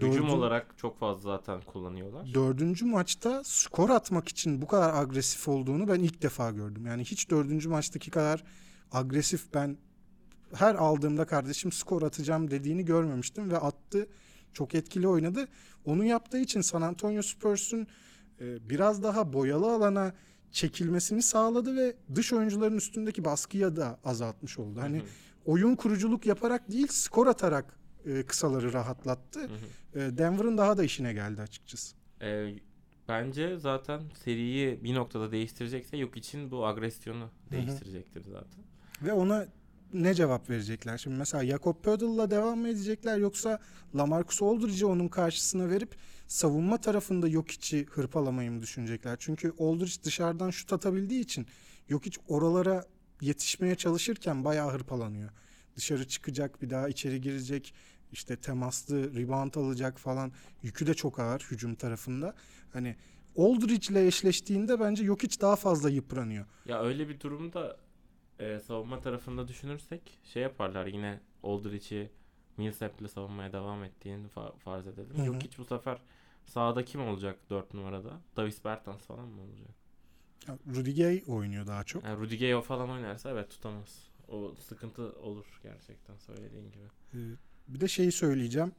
Dördün- 0.00 0.12
Hücum 0.12 0.30
olarak 0.30 0.74
çok 0.78 0.98
fazla 0.98 1.20
zaten 1.30 1.60
kullanıyorlar. 1.60 2.34
dördüncü 2.34 2.84
maçta 2.84 3.44
skor 3.44 3.90
atmak 3.90 4.28
için 4.28 4.62
bu 4.62 4.66
kadar 4.66 4.94
agresif 5.02 5.48
olduğunu 5.48 5.88
ben 5.88 6.00
ilk 6.00 6.22
defa 6.22 6.50
gördüm. 6.50 6.86
Yani 6.86 7.04
hiç 7.04 7.30
dördüncü 7.30 7.68
maçtaki 7.68 8.10
kadar 8.10 8.44
agresif 8.92 9.54
ben 9.54 9.76
her 10.54 10.74
aldığımda 10.74 11.26
kardeşim 11.26 11.72
skor 11.72 12.02
atacağım 12.02 12.50
dediğini 12.50 12.84
görmemiştim 12.84 13.50
ve 13.50 13.58
attı. 13.58 14.06
Çok 14.52 14.74
etkili 14.74 15.08
oynadı. 15.08 15.48
Onu 15.84 16.04
yaptığı 16.04 16.38
için 16.38 16.60
San 16.60 16.82
Antonio 16.82 17.22
Spurs'un 17.22 17.86
e, 18.40 18.70
biraz 18.70 19.02
daha 19.02 19.32
boyalı 19.32 19.72
alana 19.72 20.12
çekilmesini 20.52 21.22
sağladı 21.22 21.76
ve 21.76 21.96
dış 22.14 22.32
oyuncuların 22.32 22.76
üstündeki 22.76 23.24
baskıyı 23.24 23.76
da 23.76 23.98
azaltmış 24.04 24.58
oldu. 24.58 24.80
Hani 24.80 24.96
Hı 24.98 25.02
hı. 25.02 25.06
oyun 25.44 25.76
kuruculuk 25.76 26.26
yaparak 26.26 26.72
değil 26.72 26.86
skor 26.90 27.26
atarak 27.26 27.77
e, 28.06 28.22
kısaları 28.22 28.72
rahatlattı. 28.72 29.40
Hı 29.40 29.44
hı. 29.44 30.00
E, 30.00 30.18
Denver'ın 30.18 30.58
daha 30.58 30.76
da 30.76 30.84
işine 30.84 31.12
geldi 31.12 31.42
açıkçası. 31.42 31.96
Ee, 32.22 32.54
bence 33.08 33.58
zaten 33.58 34.02
seriyi 34.24 34.84
bir 34.84 34.94
noktada 34.94 35.32
değiştirecekse 35.32 35.96
yok 35.96 36.16
için 36.16 36.50
bu 36.50 36.66
agresyonu 36.66 37.30
değiştirecektir 37.50 38.24
zaten. 38.24 38.64
Ve 39.02 39.12
ona 39.12 39.46
ne 39.92 40.14
cevap 40.14 40.50
verecekler? 40.50 40.98
Şimdi 40.98 41.16
mesela 41.16 41.46
Jakob 41.46 41.76
Pödel'la 41.82 42.30
devam 42.30 42.58
mı 42.58 42.68
edecekler 42.68 43.18
yoksa 43.18 43.58
Lamarcus 43.96 44.42
Aldridge'i 44.42 44.86
onun 44.86 45.08
karşısına 45.08 45.70
verip 45.70 45.96
savunma 46.26 46.80
tarafında 46.80 47.30
Jokic'i 47.30 47.86
hırpalamayı 47.86 48.50
mı 48.50 48.62
düşünecekler? 48.62 49.16
Çünkü 49.18 49.52
Aldridge 49.58 50.02
dışarıdan 50.04 50.50
şut 50.50 50.72
atabildiği 50.72 51.20
için 51.20 51.46
Jokic 51.88 52.20
oralara 52.28 52.84
yetişmeye 53.20 53.74
çalışırken 53.74 54.44
bayağı 54.44 54.70
hırpalanıyor. 54.72 55.30
Dışarı 55.78 56.08
çıkacak 56.08 56.62
bir 56.62 56.70
daha 56.70 56.88
içeri 56.88 57.20
girecek 57.20 57.74
işte 58.12 58.36
temaslı 58.36 59.14
rebound 59.16 59.54
alacak 59.54 59.98
falan 59.98 60.32
yükü 60.62 60.86
de 60.86 60.94
çok 60.94 61.18
ağır 61.18 61.40
hücum 61.50 61.74
tarafında. 61.74 62.34
Hani 62.72 62.96
Aldridge 63.36 63.92
ile 63.92 64.06
eşleştiğinde 64.06 64.80
bence 64.80 65.04
Jokic 65.04 65.40
daha 65.40 65.56
fazla 65.56 65.90
yıpranıyor. 65.90 66.46
Ya 66.66 66.82
öyle 66.82 67.08
bir 67.08 67.20
durumda 67.20 67.76
e, 68.38 68.60
savunma 68.60 69.00
tarafında 69.00 69.48
düşünürsek 69.48 70.18
şey 70.24 70.42
yaparlar 70.42 70.86
yine 70.86 71.20
Aldridge'i 71.42 72.10
Millsap'le 72.56 73.08
savunmaya 73.10 73.52
devam 73.52 73.84
ettiğini 73.84 74.26
fa- 74.26 74.58
farz 74.58 74.86
edelim. 74.86 75.16
Hı 75.16 75.22
hı. 75.22 75.26
Yok 75.26 75.42
hiç 75.42 75.58
bu 75.58 75.64
sefer 75.64 75.98
sağda 76.46 76.84
kim 76.84 77.00
olacak 77.08 77.38
4 77.50 77.74
numarada? 77.74 78.20
Davis 78.36 78.64
Bertans 78.64 79.00
falan 79.02 79.28
mı 79.28 79.42
olacak? 79.42 79.70
Ya, 80.48 80.58
Rudy 80.76 81.02
Gay 81.02 81.22
oynuyor 81.26 81.66
daha 81.66 81.84
çok. 81.84 82.04
Yani 82.04 82.20
Rudy 82.20 82.38
Gay 82.38 82.54
o 82.54 82.62
falan 82.62 82.90
oynarsa 82.90 83.30
evet 83.30 83.50
tutamaz. 83.50 84.07
O 84.28 84.54
sıkıntı 84.68 85.12
olur 85.12 85.46
gerçekten 85.62 86.16
söylediğin 86.16 86.70
gibi. 86.70 86.84
Ee, 87.14 87.18
Bir 87.68 87.80
de 87.80 87.88
şeyi 87.88 88.12
söyleyeceğim. 88.12 88.72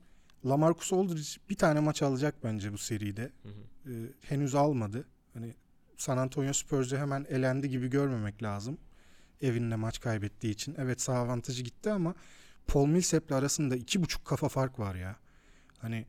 Lamarcus 0.46 0.94
Aldridge 0.94 1.30
bir 1.50 1.56
tane 1.56 1.80
maç 1.80 2.02
alacak 2.02 2.36
bence 2.44 2.74
bu 2.74 2.78
seride. 2.78 3.32
Hı 3.44 3.50
hı. 3.50 3.92
Ee, 3.92 4.10
henüz 4.22 4.56
almadı. 4.56 5.08
Hani 5.34 5.56
San 5.98 6.18
Antonio 6.18 6.54
Spurs'u 6.54 6.98
hemen 6.98 7.26
elendi 7.30 7.70
gibi 7.70 7.88
görmemek 7.90 8.44
lazım. 8.44 8.78
Evinde 9.42 9.76
maç 9.76 10.00
kaybettiği 10.00 10.54
için. 10.54 10.76
Evet 10.78 11.02
sağ 11.02 11.14
avantajı 11.14 11.64
gitti 11.64 11.92
ama 11.92 12.16
Paul 12.68 12.88
Millsap'le 12.88 13.32
arasında 13.32 13.76
iki 13.76 14.04
buçuk 14.04 14.26
kafa 14.26 14.50
fark 14.50 14.80
var 14.80 14.96
ya. 14.96 15.16
Hani 15.78 16.06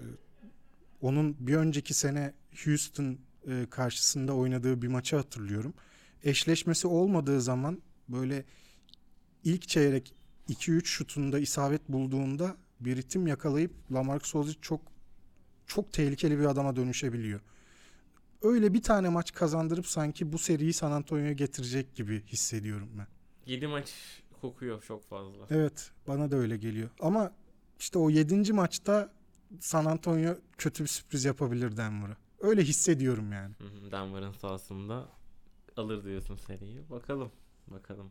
e, 0.00 0.04
onun 1.00 1.36
bir 1.46 1.54
önceki 1.56 1.94
sene 1.94 2.34
Houston 2.64 3.18
e, 3.48 3.66
karşısında 3.70 4.34
oynadığı 4.34 4.82
bir 4.82 4.88
maçı 4.88 5.16
hatırlıyorum. 5.16 5.74
Eşleşmesi 6.24 6.86
olmadığı 6.86 7.40
zaman 7.40 7.82
böyle 8.08 8.44
ilk 9.44 9.68
çeyrek 9.68 10.14
2-3 10.48 10.84
şutunda 10.84 11.38
isabet 11.38 11.88
bulduğunda 11.88 12.56
bir 12.80 12.96
ritim 12.96 13.26
yakalayıp 13.26 13.72
Lamarcus 13.92 14.34
Aldridge 14.34 14.58
çok 14.62 14.80
çok 15.66 15.92
tehlikeli 15.92 16.38
bir 16.38 16.44
adama 16.44 16.76
dönüşebiliyor. 16.76 17.40
Öyle 18.42 18.74
bir 18.74 18.82
tane 18.82 19.08
maç 19.08 19.32
kazandırıp 19.32 19.86
sanki 19.86 20.32
bu 20.32 20.38
seriyi 20.38 20.72
San 20.72 20.92
Antonio'ya 20.92 21.32
getirecek 21.32 21.94
gibi 21.94 22.22
hissediyorum 22.26 22.88
ben. 22.98 23.06
7 23.46 23.66
maç 23.66 23.92
kokuyor 24.40 24.82
çok 24.82 25.08
fazla. 25.08 25.46
Evet 25.50 25.90
bana 26.08 26.30
da 26.30 26.36
öyle 26.36 26.56
geliyor. 26.56 26.90
Ama 27.00 27.32
işte 27.78 27.98
o 27.98 28.10
7. 28.10 28.52
maçta 28.52 29.12
San 29.60 29.84
Antonio 29.84 30.34
kötü 30.58 30.82
bir 30.82 30.88
sürpriz 30.88 31.24
yapabilir 31.24 31.76
Denver'a. 31.76 32.16
Öyle 32.40 32.62
hissediyorum 32.62 33.32
yani. 33.32 33.54
Denver'ın 33.90 34.32
sahasında 34.32 35.08
alır 35.76 36.04
diyorsun 36.04 36.36
seriyi. 36.36 36.90
Bakalım. 36.90 37.32
Bakalım. 37.66 38.10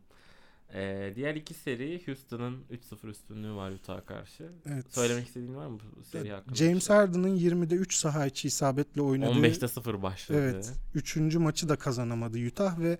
Ee, 0.74 1.12
diğer 1.16 1.34
iki 1.34 1.54
seri 1.54 2.02
Houston'ın 2.06 2.64
3-0 2.70 3.08
üstünlüğü 3.08 3.54
var 3.54 3.70
Utah'a 3.70 4.04
karşı. 4.04 4.52
Evet. 4.66 4.94
Söylemek 4.94 5.26
istediğin 5.26 5.54
var 5.54 5.66
mı 5.66 5.78
bu 5.96 6.04
seri 6.04 6.30
hakkında? 6.30 6.54
James 6.54 6.90
Harden'ın 6.90 7.36
20'de 7.36 7.74
3 7.74 7.94
saha 7.94 8.26
içi 8.26 8.48
isabetle 8.48 9.02
oynadığı 9.02 9.38
15'te 9.38 9.68
0 9.68 10.02
başladı. 10.02 10.38
Evet. 10.42 10.72
Üçüncü 10.94 11.38
maçı 11.38 11.68
da 11.68 11.76
kazanamadı 11.76 12.46
Utah 12.46 12.78
ve 12.78 12.98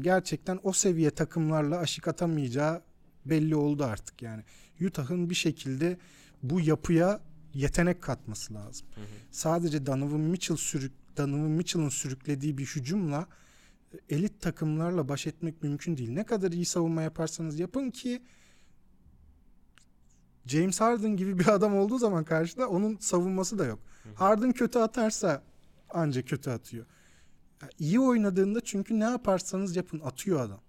gerçekten 0.00 0.60
o 0.62 0.72
seviye 0.72 1.10
takımlarla 1.10 1.78
aşık 1.78 2.08
atamayacağı 2.08 2.82
belli 3.26 3.56
oldu 3.56 3.84
artık 3.84 4.22
yani. 4.22 4.42
Utah'ın 4.86 5.30
bir 5.30 5.34
şekilde 5.34 5.98
bu 6.42 6.60
yapıya 6.60 7.20
yetenek 7.54 8.02
katması 8.02 8.54
lazım. 8.54 8.86
Hı 8.94 9.00
hı. 9.00 9.04
Sadece 9.30 9.86
Donovan 9.86 10.20
Mitchell 10.20 10.56
sürük 10.56 10.92
Donovan 11.16 11.50
Mitchell'ın 11.50 11.88
sürüklediği 11.88 12.58
bir 12.58 12.66
hücumla 12.66 13.26
elit 14.08 14.40
takımlarla 14.40 15.08
baş 15.08 15.26
etmek 15.26 15.62
mümkün 15.62 15.96
değil. 15.96 16.10
Ne 16.10 16.24
kadar 16.24 16.52
iyi 16.52 16.64
savunma 16.64 17.02
yaparsanız 17.02 17.60
yapın 17.60 17.90
ki 17.90 18.22
James 20.46 20.80
Harden 20.80 21.16
gibi 21.16 21.38
bir 21.38 21.48
adam 21.48 21.76
olduğu 21.76 21.98
zaman 21.98 22.24
karşıda 22.24 22.68
onun 22.68 22.96
savunması 22.96 23.58
da 23.58 23.64
yok. 23.64 23.78
Harden 24.14 24.52
kötü 24.52 24.78
atarsa 24.78 25.42
ancak 25.90 26.28
kötü 26.28 26.50
atıyor. 26.50 26.86
Ya 27.62 27.68
iyi 27.78 28.00
oynadığında 28.00 28.60
çünkü 28.60 29.00
ne 29.00 29.04
yaparsanız 29.04 29.76
yapın 29.76 30.00
atıyor 30.00 30.40
adam. 30.40 30.60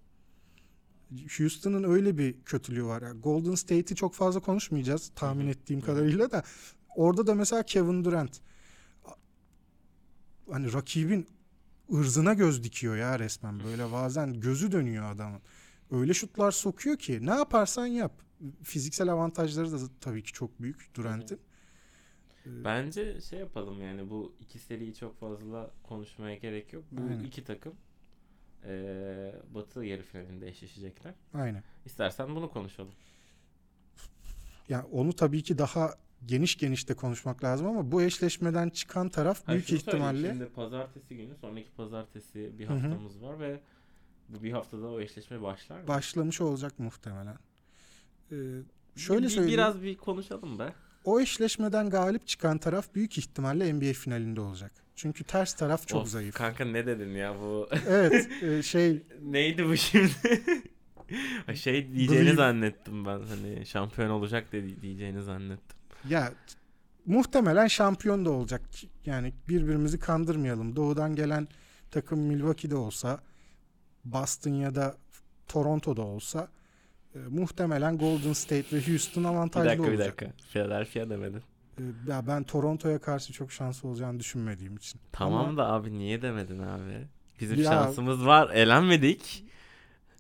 Houston'ın 1.38 1.84
öyle 1.84 2.18
bir 2.18 2.42
kötülüğü 2.42 2.86
var. 2.86 3.01
Yani 3.01 3.22
Golden 3.22 3.56
State'i 3.56 3.96
çok 3.96 4.13
fazla 4.13 4.40
konuşmayacağız 4.40 5.12
tahmin 5.16 5.48
ettiğim 5.48 5.82
kadarıyla 5.82 6.32
da 6.32 6.44
orada 6.96 7.28
da 7.28 7.36
mesela 7.36 7.63
Kevin 7.63 8.04
Durant 8.04 8.42
hani 10.51 10.74
rakibin 10.74 11.28
ırzına 11.93 12.33
göz 12.33 12.63
dikiyor 12.63 12.95
ya 12.98 13.19
resmen 13.19 13.63
böyle 13.63 13.91
bazen 13.91 14.39
gözü 14.39 14.71
dönüyor 14.71 15.12
adamın. 15.12 15.41
Öyle 15.91 16.13
şutlar 16.13 16.51
sokuyor 16.51 16.98
ki 16.98 17.25
ne 17.25 17.29
yaparsan 17.31 17.86
yap. 17.86 18.12
Fiziksel 18.63 19.10
avantajları 19.13 19.71
da 19.71 19.77
tabii 20.01 20.24
ki 20.24 20.33
çok 20.33 20.62
büyük 20.62 20.95
Durant'in. 20.95 21.36
Ee, 22.45 22.63
Bence 22.63 23.21
şey 23.21 23.39
yapalım 23.39 23.81
yani 23.81 24.10
bu 24.10 24.36
iki 24.39 24.60
seriyi 24.60 24.95
çok 24.95 25.19
fazla 25.19 25.71
konuşmaya 25.83 26.36
gerek 26.36 26.74
yok. 26.74 26.83
Bu 26.91 27.01
Aynen. 27.01 27.24
iki 27.24 27.43
takım 27.43 27.74
eee 28.65 29.36
Batı 29.53 29.86
yarı 29.86 30.01
finalinde 30.03 30.48
eşleşecekler. 30.48 31.13
Aynen. 31.33 31.63
İstersen 31.86 32.36
bunu 32.36 32.51
konuşalım. 32.51 32.93
Yani 34.69 34.86
onu 34.91 35.13
tabii 35.13 35.43
ki 35.43 35.57
daha 35.57 35.95
geniş 36.25 36.58
geniş 36.58 36.90
de 36.90 36.94
konuşmak 36.94 37.44
lazım 37.44 37.68
ama 37.68 37.92
bu 37.92 38.01
eşleşmeden 38.01 38.70
çıkan 38.70 39.10
taraf 39.10 39.42
Hayır, 39.46 39.58
büyük 39.68 39.72
ihtimalle 39.82 40.28
Şimdi 40.30 40.46
pazartesi 40.46 41.18
günü 41.18 41.36
sonraki 41.42 41.72
pazartesi 41.78 42.60
bir 42.60 42.66
haftamız 42.66 43.22
var 43.22 43.40
ve 43.40 43.60
bu 44.30 44.44
bir 44.44 44.51
haftada 44.51 44.88
o 44.88 45.00
eşleşme 45.00 45.42
başlar 45.42 45.80
mı? 45.82 45.88
başlamış 45.88 46.42
olacak 46.42 46.80
muhtemelen. 46.80 47.36
Ee, 48.32 48.36
şöyle 48.96 49.24
bir- 49.25 49.30
söyleyeyim. 49.30 49.54
Biraz 49.58 49.82
bir 49.82 49.98
konuşalım 49.98 50.60
be. 50.60 50.74
O 51.06 51.20
eşleşmeden 51.20 51.90
galip 51.90 52.28
çıkan 52.28 52.58
taraf 52.58 52.96
büyük 52.96 53.18
ihtimalle 53.18 53.74
NBA 53.74 53.94
finalinde 53.94 54.42
olacak. 54.42 54.72
Çünkü 54.96 55.24
ters 55.24 55.54
taraf 55.54 55.88
çok 55.88 56.01
Of, 56.01 56.08
zayıf. 56.10 56.36
Kanka 56.36 56.66
ne 56.66 56.86
dedin 56.86 57.10
ya 57.10 57.36
bu? 57.42 57.70
evet, 57.88 58.30
e, 58.44 58.63
şey 58.63 59.01
Neydi 59.22 59.66
bu 59.66 59.78
şimdi? 59.78 60.12
Şey 61.56 61.94
diyeceğini 61.94 62.25
Believe- 62.25 62.36
zannettim 62.36 63.06
ben 63.06 63.20
hani 63.24 63.66
şampiyon 63.66 64.10
olacak 64.10 64.51
dedi 64.51 64.82
diyeceğini 64.82 65.22
zannettim. 65.22 65.78
Ya 66.10 66.34
muhtemelen 67.05 67.67
şampiyon 67.67 68.25
da 68.25 68.31
olacak. 68.31 68.62
Yani 69.05 69.34
birbirimizi 69.50 70.00
kandırmayalım. 70.00 70.75
Doğudan 70.75 71.15
gelen 71.15 71.48
takım 71.91 72.20
Milwaukee'de 72.20 72.75
olsa, 72.75 73.20
Boston 74.05 74.51
ya 74.51 74.75
da 74.75 74.96
Toronto'da 75.48 76.01
olsa 76.01 76.48
e, 77.15 77.20
muhtemelen 77.29 77.98
Golden 77.98 78.34
State 78.34 78.65
ve 78.77 78.88
Houston 78.88 79.24
Bir 79.24 79.29
avantajlı 79.29 79.70
dakika 79.70 79.84
bir 79.84 79.89
olacak. 79.89 80.08
dakika. 80.22 80.31
Philadelphia 80.53 81.10
demedin. 81.10 81.41
Ee, 81.79 81.84
ya 82.08 82.27
ben 82.27 82.43
Toronto'ya 82.43 83.00
karşı 83.00 83.34
çok 83.34 83.51
şanslı 83.51 83.89
olacağını 83.89 84.20
düşünmediğim 84.20 84.75
için. 84.77 85.01
Tamam 85.12 85.46
Ama 85.46 85.58
da 85.58 85.67
abi 85.72 85.93
niye 86.00 86.22
demedin 86.22 86.60
abi? 86.60 87.08
Bizim 87.41 87.58
Ya- 87.58 87.63
şansımız 87.72 88.25
var. 88.25 88.50
Elenmedik. 88.50 89.46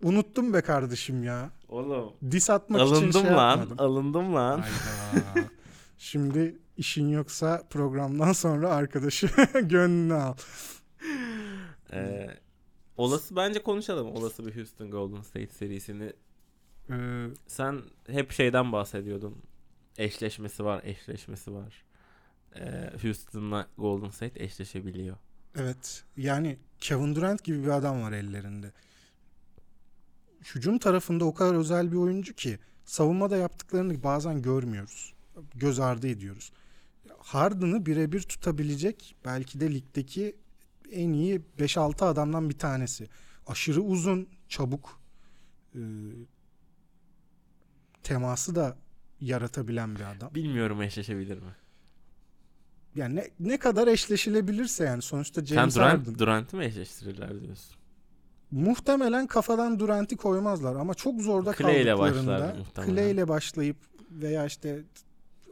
unuttum 0.03 0.53
be 0.53 0.61
kardeşim 0.61 1.23
ya. 1.23 1.49
Oğlum. 1.69 2.13
Dis 2.31 2.49
atmak 2.49 2.81
için 2.81 2.95
Alındım 2.95 3.21
şey 3.21 3.31
lan. 3.31 3.57
yapmadım. 3.57 3.85
Alındım 3.85 4.35
lan. 4.35 4.59
Hayda. 4.61 5.47
Şimdi 6.01 6.59
işin 6.77 7.09
yoksa 7.09 7.63
programdan 7.69 8.31
sonra 8.33 8.69
arkadaşı 8.69 9.29
gönlünü 9.61 10.13
al. 10.13 10.35
Ee, 11.93 12.27
olası 12.97 13.35
bence 13.35 13.63
konuşalım. 13.63 14.07
Olası 14.07 14.45
bir 14.45 14.55
Houston 14.55 14.91
Golden 14.91 15.21
State 15.21 15.47
serisini. 15.47 16.13
Ee, 16.89 17.27
Sen 17.47 17.81
hep 18.07 18.31
şeyden 18.31 18.71
bahsediyordun. 18.71 19.37
Eşleşmesi 19.97 20.65
var, 20.65 20.81
eşleşmesi 20.83 21.53
var. 21.53 21.83
Ee, 22.55 22.89
Houston'la 23.01 23.67
Golden 23.77 24.09
State 24.09 24.43
eşleşebiliyor. 24.43 25.17
evet 25.55 26.03
yani 26.17 26.57
Kevin 26.79 27.15
Durant 27.15 27.43
gibi 27.43 27.63
bir 27.63 27.69
adam 27.69 28.01
var 28.01 28.11
ellerinde. 28.11 28.71
Hücum 30.55 30.77
tarafında 30.79 31.25
o 31.25 31.33
kadar 31.33 31.55
özel 31.55 31.91
bir 31.91 31.97
oyuncu 31.97 32.33
ki 32.33 32.59
savunmada 32.85 33.37
yaptıklarını 33.37 34.03
bazen 34.03 34.41
görmüyoruz. 34.41 35.13
Göz 35.55 35.79
ardı 35.79 36.07
ediyoruz. 36.07 36.51
Harden'ı 37.17 37.85
birebir 37.85 38.21
tutabilecek 38.21 39.15
belki 39.25 39.59
de 39.59 39.73
ligdeki 39.73 40.35
en 40.91 41.13
iyi 41.13 41.41
5-6 41.59 42.05
adamdan 42.05 42.49
bir 42.49 42.57
tanesi. 42.57 43.07
Aşırı 43.47 43.81
uzun, 43.81 44.27
çabuk, 44.49 44.99
e, 45.75 45.79
teması 48.03 48.55
da 48.55 48.77
yaratabilen 49.21 49.95
bir 49.95 50.11
adam. 50.15 50.35
Bilmiyorum 50.35 50.81
eşleşebilir 50.81 51.37
mi? 51.37 51.55
Yani 52.95 53.15
ne, 53.15 53.29
ne 53.39 53.57
kadar 53.57 53.87
eşleşilebilirse 53.87 54.83
yani 54.83 55.01
sonuçta 55.01 55.45
James 55.45 55.73
Sen 55.73 55.81
Harden. 55.81 56.05
Durant, 56.05 56.19
Durant'ı 56.19 56.55
mı 56.57 56.63
eşleştirirler 56.63 57.41
diyorsun? 57.41 57.75
Muhtemelen 58.51 59.27
kafadan 59.27 59.79
Durant'i 59.79 60.17
koymazlar 60.17 60.75
ama 60.75 60.93
çok 60.93 61.21
zorda 61.21 61.53
Clay 61.53 61.81
ile 61.81 61.95
kaldıklarında 61.95 62.31
başlar 62.31 62.57
muhtemelen. 62.57 62.93
Clay 62.95 63.11
ile 63.11 63.27
başlayıp 63.27 63.77
veya 64.11 64.45
işte 64.45 64.83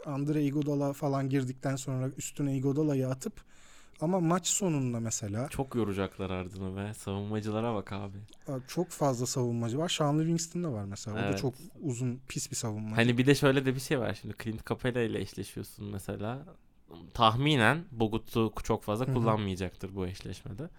Andre 0.06 0.44
Iguodala 0.44 0.94
falan 0.94 1.30
girdikten 1.30 1.76
sonra 1.76 2.10
üstüne 2.18 2.58
Iguodala'yı 2.58 3.08
atıp 3.10 3.34
ama 4.02 4.20
maç 4.20 4.48
sonunda 4.48 5.00
mesela 5.00 5.48
Çok 5.50 5.76
yoracaklar 5.76 6.30
ardını 6.30 6.78
be. 6.78 6.94
Savunmacılara 6.94 7.76
bak 7.76 7.92
abi. 7.94 8.18
çok 8.68 8.90
fazla 8.90 9.26
savunmacı 9.26 9.78
var. 9.78 9.90
Sean 9.90 10.20
Livingston 10.20 10.64
da 10.64 10.74
var 10.74 10.84
mesela. 10.86 11.16
O 11.18 11.20
da 11.20 11.24
Evet. 11.26 11.40
çok 11.40 11.54
uzun 11.82 12.20
pis 12.28 12.52
bir 12.52 12.56
savunmacı. 12.56 12.96
Hani 12.96 13.18
bir 13.18 13.26
de 13.26 13.36
şöyle 13.36 13.66
de 13.66 13.76
bir 13.76 13.80
şey 13.80 14.00
var 14.00 14.18
şimdi. 14.22 14.36
Clint 14.44 14.70
Capela 14.70 15.02
ile 15.02 15.20
eşleşiyorsun 15.22 15.86
mesela. 15.92 16.46
Tahminen 17.14 17.86
Bogut'u 17.92 18.54
çok 18.64 18.84
fazla 18.84 19.08
Hı 19.08 19.10
hı. 19.10 19.14
kullanmayacaktır 19.14 19.96
bu 19.96 20.08
eşleşmede. 20.08 20.70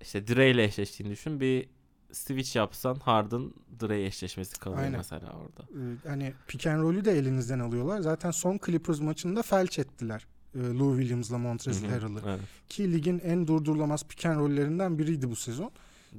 İşte 0.00 0.26
Dre 0.26 0.50
ile 0.50 0.64
eşleştiğini 0.64 1.12
düşün. 1.12 1.40
Bir 1.40 1.68
switch 2.12 2.56
yapsan 2.56 2.94
Harden 2.94 3.52
Dre 3.80 4.04
eşleşmesi 4.04 4.58
kalıyor 4.58 4.82
Aynen. 4.82 4.96
mesela 4.98 5.32
orada. 5.32 5.62
Ee, 5.72 6.08
hani 6.08 6.34
pick 6.48 6.66
and 6.66 6.82
roll'ü 6.82 7.04
de 7.04 7.12
elinizden 7.18 7.58
alıyorlar. 7.58 8.00
Zaten 8.00 8.30
son 8.30 8.60
Clippers 8.66 9.00
maçında 9.00 9.42
felç 9.42 9.78
ettiler. 9.78 10.26
Ee, 10.54 10.58
Lou 10.58 10.96
Williams'la 10.98 11.38
Montrezl. 11.38 11.86
Harrell'ı. 11.86 12.20
Evet. 12.26 12.40
Ki 12.68 12.92
ligin 12.92 13.18
en 13.24 13.46
durdurulamaz 13.46 14.04
pick 14.04 14.26
and 14.26 14.40
roll'lerinden 14.40 14.98
biriydi 14.98 15.30
bu 15.30 15.36
sezon. 15.36 15.70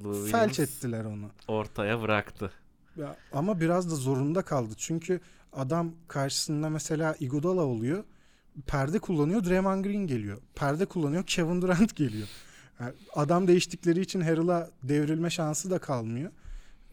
Lou 0.03 0.13
Felç 0.13 0.55
Williams 0.55 0.59
ettiler 0.59 1.05
onu. 1.05 1.29
ortaya 1.47 2.01
bıraktı. 2.01 2.51
Ya, 2.97 3.15
ama 3.33 3.59
biraz 3.59 3.91
da 3.91 3.95
zorunda 3.95 4.41
kaldı. 4.41 4.73
Çünkü 4.77 5.21
adam 5.53 5.91
karşısında 6.07 6.69
mesela 6.69 7.15
Iguodala 7.19 7.61
oluyor. 7.61 8.03
Perde 8.67 8.99
kullanıyor. 8.99 9.45
Draymond 9.45 9.85
Green 9.85 10.07
geliyor. 10.07 10.37
Perde 10.55 10.85
kullanıyor. 10.85 11.23
Kevin 11.23 11.61
Durant 11.61 11.95
geliyor. 11.95 12.27
Yani 12.79 12.93
adam 13.13 13.47
değiştikleri 13.47 14.01
için 14.01 14.21
Harrell'a 14.21 14.69
devrilme 14.83 15.29
şansı 15.29 15.69
da 15.69 15.79
kalmıyor. 15.79 16.31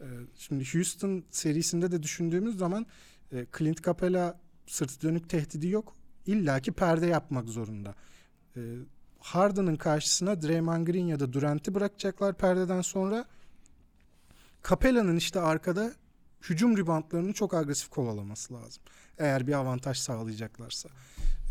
Ee, 0.01 0.05
Şimdi 0.37 0.73
Houston 0.73 1.23
serisinde 1.29 1.91
de 1.91 2.03
düşündüğümüz 2.03 2.57
zaman 2.57 2.85
e, 3.31 3.45
Clint 3.57 3.83
Capela 3.83 4.39
sırtı 4.67 5.01
dönük 5.01 5.29
tehdidi 5.29 5.67
yok. 5.67 5.95
İlla 6.25 6.59
ki 6.59 6.71
perde 6.71 7.05
yapmak 7.05 7.49
zorunda. 7.49 7.95
Ee, 8.57 8.61
Harden'ın 9.19 9.75
karşısına 9.75 10.41
Draymond 10.41 10.87
Green 10.87 11.05
ya 11.05 11.19
da 11.19 11.33
Durant'i 11.33 11.73
bırakacaklar 11.73 12.37
perdeden 12.37 12.81
sonra. 12.81 13.25
Capela'nın 14.69 15.15
işte 15.15 15.39
arkada 15.39 15.93
hücum 16.49 16.77
reboundlarını 16.77 17.33
çok 17.33 17.53
agresif 17.53 17.89
kovalaması 17.89 18.53
lazım. 18.53 18.83
Eğer 19.17 19.47
bir 19.47 19.53
avantaj 19.53 19.97
sağlayacaklarsa. 19.97 20.89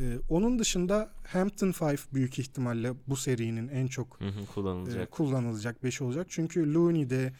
Ee, 0.00 0.18
onun 0.28 0.58
dışında 0.58 1.10
Hampton 1.26 1.72
Five 1.72 1.98
büyük 2.14 2.38
ihtimalle 2.38 2.92
bu 3.06 3.16
serinin 3.16 3.68
en 3.68 3.86
çok 3.86 4.20
Hı 4.20 4.24
hı, 4.28 4.40
e, 4.40 4.46
kullanılacak. 4.46 5.10
kullanılacak 5.10 5.84
beşi 5.84 6.04
olacak. 6.04 6.26
Çünkü 6.30 6.74
Looney 6.74 7.10
de 7.10 7.32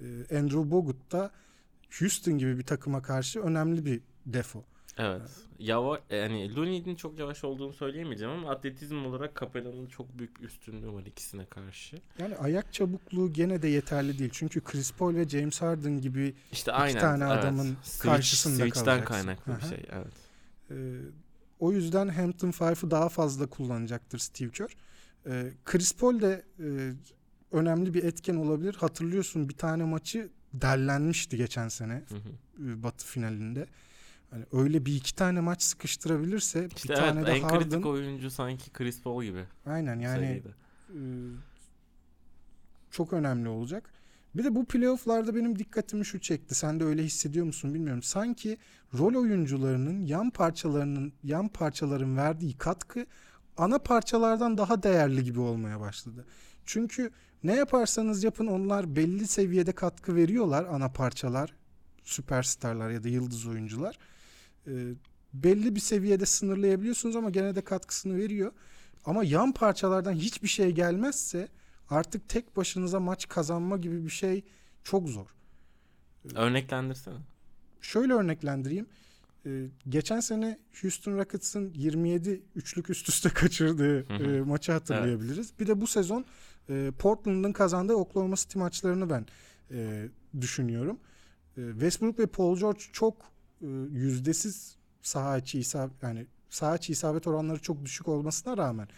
e, 0.00 0.38
Andrew 0.38 0.70
Bogut 0.70 1.12
da 1.12 1.30
Houston 2.00 2.38
gibi 2.38 2.58
bir 2.58 2.62
takıma 2.66 3.02
karşı 3.02 3.40
önemli 3.40 3.84
bir 3.84 4.00
defo. 4.26 4.64
Evet. 4.98 5.22
Yavaş 5.58 6.00
yani 6.10 6.56
Looney'nin 6.56 6.94
çok 6.94 7.18
yavaş 7.18 7.44
olduğunu 7.44 7.72
söyleyemeyeceğim 7.72 8.32
ama 8.34 8.50
atletizm 8.50 9.04
olarak 9.06 9.40
Capela'nın 9.40 9.86
çok 9.86 10.18
büyük 10.18 10.40
bir 10.40 10.46
üstünlüğü 10.46 10.92
var 10.92 11.06
ikisine 11.06 11.46
karşı. 11.46 11.96
Yani 12.18 12.36
ayak 12.36 12.72
çabukluğu 12.72 13.32
gene 13.32 13.62
de 13.62 13.68
yeterli 13.68 14.18
değil. 14.18 14.30
Çünkü 14.32 14.60
Chris 14.60 14.92
Paul 14.92 15.14
ve 15.14 15.28
James 15.28 15.62
Harden 15.62 16.00
gibi 16.00 16.34
İşte 16.52 16.72
aynen. 16.72 17.00
tane 17.00 17.24
evet. 17.24 17.32
adamın 17.44 17.76
Switch- 17.84 18.02
karşısında 18.02 18.56
Switch'ten 18.56 18.84
kalacaksın. 18.84 19.14
kaynaklı 19.14 19.52
bir 19.52 19.58
Aha. 19.58 19.68
şey. 19.68 19.84
Evet. 19.92 20.12
e, 20.70 20.74
o 21.60 21.72
yüzden 21.72 22.08
Hampton 22.08 22.50
Five'ı 22.50 22.90
daha 22.90 23.08
fazla 23.08 23.46
kullanacaktır 23.46 24.18
Steve 24.18 24.50
Kerr. 24.50 24.76
E, 25.26 25.52
Chris 25.64 25.94
Paul 25.96 26.20
de 26.20 26.44
e, 26.58 26.92
önemli 27.52 27.94
bir 27.94 28.04
etken 28.04 28.36
olabilir. 28.36 28.74
Hatırlıyorsun 28.74 29.48
bir 29.48 29.56
tane 29.56 29.84
maçı 29.84 30.28
derlenmişti 30.54 31.36
geçen 31.36 31.68
sene 31.68 32.02
Hı 32.08 32.14
hı. 32.14 32.70
e, 32.70 32.82
Batı 32.82 33.06
finalinde. 33.06 33.66
Hani 34.32 34.44
öyle 34.52 34.86
bir 34.86 34.96
iki 34.96 35.14
tane 35.14 35.40
maç 35.40 35.62
sıkıştırabilirse 35.62 36.68
İşte 36.76 36.88
bir 36.88 36.98
evet 36.98 37.08
tane 37.08 37.26
de 37.26 37.30
en 37.30 37.42
Harden 37.42 37.58
kritik 37.58 37.86
oyuncu 37.86 38.30
sanki 38.30 38.70
Chris 38.70 39.02
Paul 39.02 39.22
gibi. 39.24 39.44
aynen 39.66 39.98
yani 39.98 40.42
e, 40.88 41.00
çok 42.90 43.12
önemli 43.12 43.48
olacak. 43.48 43.90
Bir 44.34 44.44
de 44.44 44.54
bu 44.54 44.64
playofflarda 44.64 45.34
benim 45.34 45.58
dikkatimi 45.58 46.04
şu 46.04 46.20
çekti. 46.20 46.54
Sen 46.54 46.80
de 46.80 46.84
öyle 46.84 47.02
hissediyor 47.02 47.46
musun 47.46 47.74
bilmiyorum. 47.74 48.02
Sanki 48.02 48.58
rol 48.98 49.14
oyuncularının 49.14 50.06
yan 50.06 50.30
parçalarının 50.30 51.12
yan 51.24 51.48
parçaların 51.48 52.16
verdiği 52.16 52.58
katkı 52.58 53.06
ana 53.56 53.78
parçalardan 53.78 54.58
daha 54.58 54.82
değerli 54.82 55.24
gibi 55.24 55.40
olmaya 55.40 55.80
başladı. 55.80 56.26
Çünkü 56.64 57.10
ne 57.44 57.54
yaparsanız 57.54 58.24
yapın 58.24 58.46
onlar 58.46 58.96
belli 58.96 59.26
seviyede 59.26 59.72
katkı 59.72 60.16
veriyorlar 60.16 60.64
ana 60.64 60.88
parçalar, 60.88 61.54
süperstarlar 62.02 62.90
ya 62.90 63.04
da 63.04 63.08
yıldız 63.08 63.46
oyuncular. 63.46 63.98
Ee, 64.66 64.94
belli 65.34 65.74
bir 65.74 65.80
seviyede 65.80 66.26
sınırlayabiliyorsunuz 66.26 67.16
ama 67.16 67.30
gene 67.30 67.54
de 67.54 67.60
katkısını 67.60 68.16
veriyor. 68.16 68.52
Ama 69.04 69.24
yan 69.24 69.52
parçalardan 69.52 70.12
hiçbir 70.12 70.48
şey 70.48 70.70
gelmezse 70.70 71.48
artık 71.90 72.28
tek 72.28 72.56
başınıza 72.56 73.00
maç 73.00 73.28
kazanma 73.28 73.76
gibi 73.76 74.04
bir 74.04 74.10
şey 74.10 74.44
çok 74.84 75.08
zor. 75.08 75.26
Örneklendirsene. 76.34 77.16
Şöyle 77.80 78.12
örneklendireyim. 78.12 78.86
Ee, 79.46 79.66
geçen 79.88 80.20
sene 80.20 80.58
Houston 80.82 81.18
Rockets'ın 81.18 81.72
27 81.74 82.42
üçlük 82.54 82.90
üst 82.90 83.08
üste 83.08 83.28
kaçırdığı 83.34 84.00
e, 84.24 84.40
maçı 84.40 84.72
hatırlayabiliriz. 84.72 85.52
Bir 85.60 85.66
de 85.66 85.80
bu 85.80 85.86
sezon 85.86 86.24
e, 86.68 86.92
Portland'ın 86.98 87.52
kazandığı 87.52 87.94
Oklahoma 87.94 88.36
City 88.36 88.58
maçlarını 88.58 89.10
ben 89.10 89.26
e, 89.70 90.08
düşünüyorum. 90.40 90.98
E, 91.56 91.60
Westbrook 91.70 92.18
ve 92.18 92.26
Paul 92.26 92.58
George 92.58 92.80
çok 92.92 93.16
e, 93.16 93.24
yüzdesiz 93.90 94.76
saha 95.02 95.38
içi 95.38 95.58
isabet 95.58 96.02
yani 96.02 96.26
saha 96.50 96.76
içi 96.76 96.92
isabet 96.92 97.26
oranları 97.26 97.58
çok 97.62 97.84
düşük 97.84 98.08
olmasına 98.08 98.56
rağmen 98.56 98.88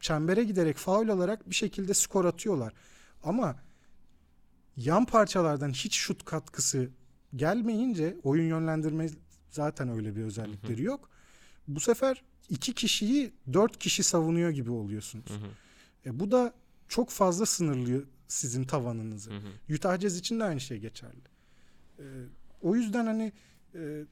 çembere 0.00 0.44
giderek 0.44 0.76
faul 0.76 1.08
alarak 1.08 1.50
bir 1.50 1.54
şekilde 1.54 1.94
skor 1.94 2.24
atıyorlar. 2.24 2.72
Ama 3.24 3.56
yan 4.76 5.04
parçalardan 5.04 5.70
hiç 5.70 5.96
şut 5.96 6.24
katkısı 6.24 6.90
gelmeyince 7.36 8.16
oyun 8.22 8.48
yönlendirme 8.48 9.08
zaten 9.50 9.88
öyle 9.88 10.16
bir 10.16 10.22
özellikleri 10.22 10.82
yok. 10.82 11.10
Bu 11.68 11.80
sefer 11.80 12.22
iki 12.48 12.74
kişiyi 12.74 13.32
dört 13.52 13.78
kişi 13.78 14.02
savunuyor 14.02 14.50
gibi 14.50 14.70
oluyorsunuz. 14.70 15.30
Hı 15.30 15.34
hı, 15.34 15.48
E, 16.06 16.20
bu 16.20 16.30
da 16.30 16.54
çok 16.88 17.10
fazla 17.10 17.46
sınırlıyor 17.46 18.06
sizin 18.28 18.64
tavanınızı. 18.64 19.30
hı 19.30 19.36
hı. 19.36 19.74
Utah 19.74 19.98
Jazz 20.00 20.16
için 20.16 20.40
de 20.40 20.44
aynı 20.44 20.60
şey 20.60 20.78
geçerli. 20.78 21.20
E, 21.98 22.04
o 22.62 22.76
yüzden 22.76 23.06
hani 23.06 23.32
e, 23.74 24.04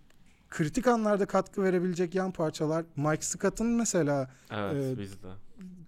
kritik 0.48 0.86
anlarda 0.86 1.26
katkı 1.26 1.62
verebilecek 1.62 2.14
yan 2.14 2.32
parçalar 2.32 2.84
Mike 2.96 3.22
Scott'ın 3.22 3.66
mesela 3.66 4.30
Evet 4.50 4.98
bizde. 4.98 5.26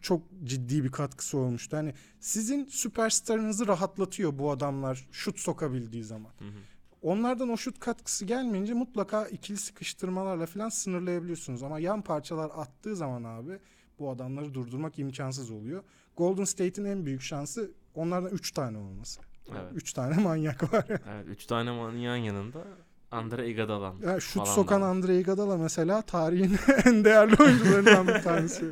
çok 0.03 0.23
ciddi 0.45 0.85
bir 0.85 0.91
katkısı 0.93 1.39
olmuştu. 1.39 1.77
Hani 1.77 1.95
sizin 2.21 2.65
süperstarınızı 2.65 3.67
rahatlatıyor 3.67 4.39
bu 4.39 4.51
adamlar 4.51 5.09
şut 5.13 5.39
sokabildiği 5.39 6.05
zaman. 6.05 6.31
Hı 6.39 6.45
hı. 6.45 6.59
Onlardan 7.03 7.49
o 7.49 7.57
şut 7.57 7.79
katkısı 7.81 8.25
gelmeyince 8.25 8.75
mutlaka 8.75 9.27
ikili 9.27 9.57
sıkıştırmalarla 9.57 10.47
falan 10.47 10.69
sınırlayabiliyorsunuz. 10.69 11.63
Ama 11.63 11.79
yan 11.81 12.03
parçalar 12.03 12.51
attığı 12.57 12.97
zaman 12.97 13.25
abi 13.25 13.59
bu 13.99 14.11
adamları 14.11 14.55
durdurmak 14.55 14.99
imkansız 14.99 15.51
oluyor. 15.51 15.83
Golden 16.17 16.45
State'in 16.45 16.85
en 16.87 17.07
büyük 17.07 17.23
şansı 17.23 17.71
onlardan 17.95 18.31
3 18.31 18.53
tane 18.53 18.79
olması. 18.79 19.21
3 19.51 19.57
Evet. 19.63 19.95
tane 19.95 20.17
manyak 20.23 20.73
var. 20.73 20.85
Evet. 20.89 21.27
Üç 21.29 21.47
tane 21.47 21.71
manyağın 21.71 22.17
yanında 22.17 22.65
Andre 23.13 23.49
Iguodala. 23.49 23.95
Ya 24.03 24.21
şut 24.21 24.35
falan 24.35 24.55
sokan 24.55 24.83
da. 24.83 24.87
Andre 24.87 25.19
Iguodala 25.21 25.57
mesela 25.57 26.03
tarihin 26.03 26.57
en 26.87 27.05
değerli 27.05 27.35
oyuncularından 27.43 28.09
bir 28.09 28.23
tanesi. 28.23 28.65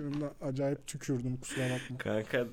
Acayip 0.43 0.87
tükürdüm 0.87 1.37
kusura 1.37 1.65
bakma. 1.71 1.99
Kanka 1.99 2.47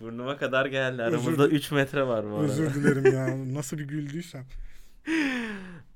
burnuma 0.00 0.36
kadar 0.36 0.66
geldi. 0.66 1.02
Özür 1.02 1.16
Aramızda 1.16 1.50
dil- 1.50 1.54
3 1.56 1.72
metre 1.72 2.06
var 2.06 2.30
bu 2.30 2.34
arada. 2.34 2.44
Özür 2.52 2.74
dilerim 2.74 3.14
ya. 3.14 3.54
Nasıl 3.54 3.78
bir 3.78 3.84
güldüysem. 3.88 4.46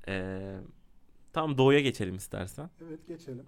Ee, 0.07 0.55
tam 1.33 1.57
doğuya 1.57 1.79
geçelim 1.79 2.15
istersen. 2.15 2.69
Evet 2.87 3.07
geçelim. 3.07 3.45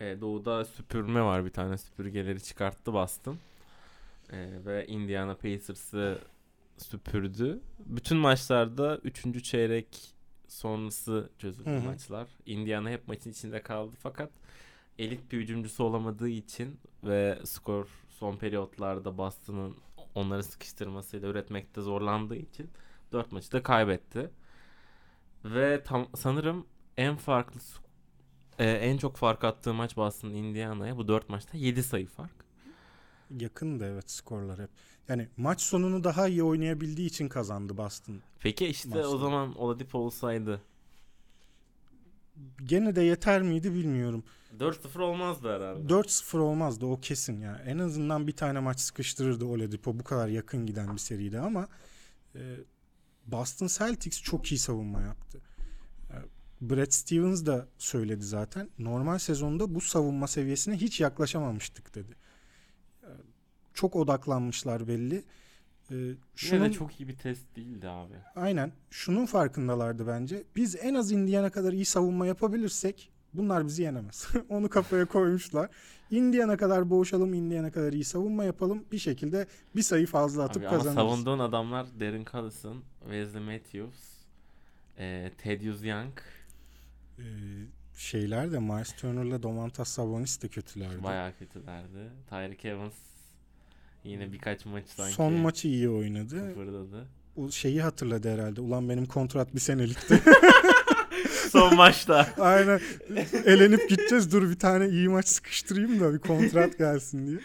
Ee, 0.00 0.16
doğuda 0.20 0.64
süpürme 0.64 1.22
var 1.22 1.44
bir 1.44 1.50
tane 1.50 1.78
süpürgeleri 1.78 2.42
çıkarttı 2.42 2.92
Boston. 2.92 3.36
Ee, 4.32 4.48
ve 4.66 4.86
Indiana 4.86 5.34
Pacers'ı 5.34 6.18
süpürdü. 6.78 7.60
Bütün 7.86 8.16
maçlarda 8.18 8.98
3. 9.04 9.44
çeyrek 9.44 10.14
sonrası 10.52 11.30
çözüldü 11.38 11.70
Hı 11.70 11.76
hı. 11.76 11.84
maçlar. 11.84 12.28
Indiana 12.46 12.90
hep 12.90 13.08
maçın 13.08 13.30
içinde 13.30 13.62
kaldı 13.62 13.96
fakat 14.00 14.30
elit 14.98 15.32
bir 15.32 15.38
hücumcusu 15.38 15.84
olamadığı 15.84 16.28
için 16.28 16.80
ve 17.04 17.38
skor 17.44 17.88
son 18.08 18.36
periyotlarda 18.36 19.18
Boston'ın 19.18 19.76
onları 20.14 20.42
sıkıştırmasıyla 20.42 21.28
üretmekte 21.28 21.80
zorlandığı 21.80 22.36
için 22.36 22.70
4 23.12 23.32
maçı 23.32 23.52
da 23.52 23.62
kaybetti. 23.62 24.30
Ve 25.44 25.82
tam 25.84 26.08
sanırım 26.14 26.66
en 26.96 27.16
farklı 27.16 27.60
e, 28.58 28.70
en 28.70 28.96
çok 28.98 29.16
fark 29.16 29.44
attığı 29.44 29.74
maç 29.74 29.96
Boston 29.96 30.30
Indiana'ya 30.30 30.96
bu 30.96 31.08
4 31.08 31.28
maçta 31.28 31.58
7 31.58 31.82
sayı 31.82 32.06
fark. 32.06 32.41
Yakın 33.40 33.80
da 33.80 33.86
evet 33.86 34.10
skorlar 34.10 34.60
hep. 34.60 34.70
Yani 35.08 35.28
maç 35.36 35.60
sonunu 35.60 36.04
daha 36.04 36.28
iyi 36.28 36.42
oynayabildiği 36.42 37.08
için 37.08 37.28
kazandı 37.28 37.76
Boston. 37.76 38.16
Peki 38.40 38.66
işte 38.66 38.88
o 38.88 38.94
Maçta. 38.94 39.18
zaman 39.18 39.58
Oladipo 39.58 39.98
olsaydı 39.98 40.60
Gene 42.64 42.96
de 42.96 43.02
yeter 43.02 43.42
miydi 43.42 43.74
bilmiyorum. 43.74 44.24
4-0 44.58 45.00
olmazdı 45.02 45.56
herhalde. 45.56 45.92
4-0 45.92 46.38
olmazdı 46.38 46.86
o 46.86 47.00
kesin 47.00 47.40
ya. 47.40 47.62
En 47.66 47.78
azından 47.78 48.26
bir 48.26 48.32
tane 48.32 48.60
maç 48.60 48.80
sıkıştırırdı 48.80 49.44
Oladipo 49.44 49.98
bu 49.98 50.04
kadar 50.04 50.28
yakın 50.28 50.66
giden 50.66 50.92
bir 50.94 50.98
seride 50.98 51.40
ama 51.40 51.68
e, 52.34 52.40
Boston 53.26 53.66
Celtics 53.66 54.22
çok 54.22 54.52
iyi 54.52 54.58
savunma 54.58 55.00
yaptı. 55.00 55.40
E, 56.10 56.16
Brad 56.60 56.90
Stevens 56.90 57.46
da 57.46 57.68
söyledi 57.78 58.24
zaten. 58.24 58.70
Normal 58.78 59.18
sezonda 59.18 59.74
bu 59.74 59.80
savunma 59.80 60.26
seviyesine 60.26 60.76
hiç 60.76 61.00
yaklaşamamıştık 61.00 61.94
dedi. 61.94 62.16
E, 63.82 63.84
çok 63.84 63.96
odaklanmışlar 63.96 64.88
belli. 64.88 65.14
E, 65.90 65.94
Yine 65.94 66.16
şunun, 66.36 66.64
de 66.64 66.72
çok 66.72 67.00
iyi 67.00 67.08
bir 67.08 67.16
test 67.16 67.56
değildi 67.56 67.88
abi. 67.88 68.14
Aynen. 68.36 68.72
Şunun 68.90 69.26
farkındalardı 69.26 70.06
bence. 70.06 70.44
Biz 70.56 70.76
en 70.76 70.94
az 70.94 71.12
Indiana 71.12 71.50
kadar 71.50 71.72
iyi 71.72 71.84
savunma 71.84 72.26
yapabilirsek 72.26 73.10
bunlar 73.34 73.66
bizi 73.66 73.82
yenemez. 73.82 74.28
Onu 74.48 74.68
kafaya 74.68 75.04
koymuşlar. 75.04 75.68
Indiana 76.10 76.56
kadar 76.56 76.90
boğuşalım, 76.90 77.34
Indiana 77.34 77.72
kadar 77.72 77.92
iyi 77.92 78.04
savunma 78.04 78.44
yapalım. 78.44 78.84
Bir 78.92 78.98
şekilde 78.98 79.46
bir 79.76 79.82
sayı 79.82 80.06
fazla 80.06 80.42
atıp 80.44 80.62
Abi 80.62 80.68
ama 80.68 80.76
kazanırız. 80.78 80.96
savunduğun 81.10 81.38
adamlar 81.38 81.86
Darren 82.00 82.24
Collison, 82.32 82.82
Wesley 83.00 83.42
Matthews, 83.42 83.98
e, 84.98 85.30
Thaddeus 85.38 85.84
Young 85.84 86.12
Ee, 87.18 87.22
şeyler 87.96 88.52
de 88.52 88.58
Miles 88.58 88.92
Turner'la 88.96 89.42
Domantas 89.42 89.88
Sabonis 89.88 90.42
de 90.42 90.48
kötülerdi. 90.48 91.02
bayağı 91.02 91.32
kötülerdi. 91.38 92.10
Tyreek 92.30 92.64
Evans 92.64 92.94
yine 94.04 94.32
birkaç 94.32 94.66
maç 94.66 94.84
sanki 94.96 95.12
Son 95.14 95.32
maçı 95.32 95.68
iyi 95.68 95.88
oynadı. 95.88 96.48
kıpırdadı. 96.48 97.06
O 97.36 97.50
şeyi 97.50 97.82
hatırladı 97.82 98.34
herhalde. 98.34 98.60
Ulan 98.60 98.88
benim 98.88 99.06
kontrat 99.06 99.54
bir 99.54 99.60
senelikti. 99.60 100.22
Son 101.50 101.76
maçta. 101.76 102.28
Aynen. 102.38 102.80
Elenip 103.44 103.88
gideceğiz. 103.90 104.32
Dur 104.32 104.50
bir 104.50 104.58
tane 104.58 104.88
iyi 104.88 105.08
maç 105.08 105.28
sıkıştırayım 105.28 106.00
da 106.00 106.14
bir 106.14 106.18
kontrat 106.18 106.78
gelsin 106.78 107.26
diye. 107.26 107.38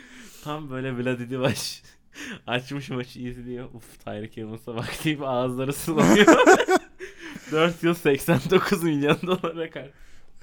Tam 0.44 0.70
böyle 0.70 0.98
Vladi 0.98 1.30
Divac 1.30 1.60
açmış 2.48 2.90
maçı 2.90 3.20
izliyor. 3.20 3.74
Uf 3.74 4.00
Tyreek 4.06 4.38
Evans'a 4.38 4.76
bak 4.76 4.90
deyip 5.04 5.22
ağızları 5.24 5.74
sulanıyor. 5.74 6.26
4 7.52 7.84
yıl 7.84 7.94
89 7.94 8.84
milyon 8.84 9.18
dolara 9.28 9.70
kar. 9.70 9.90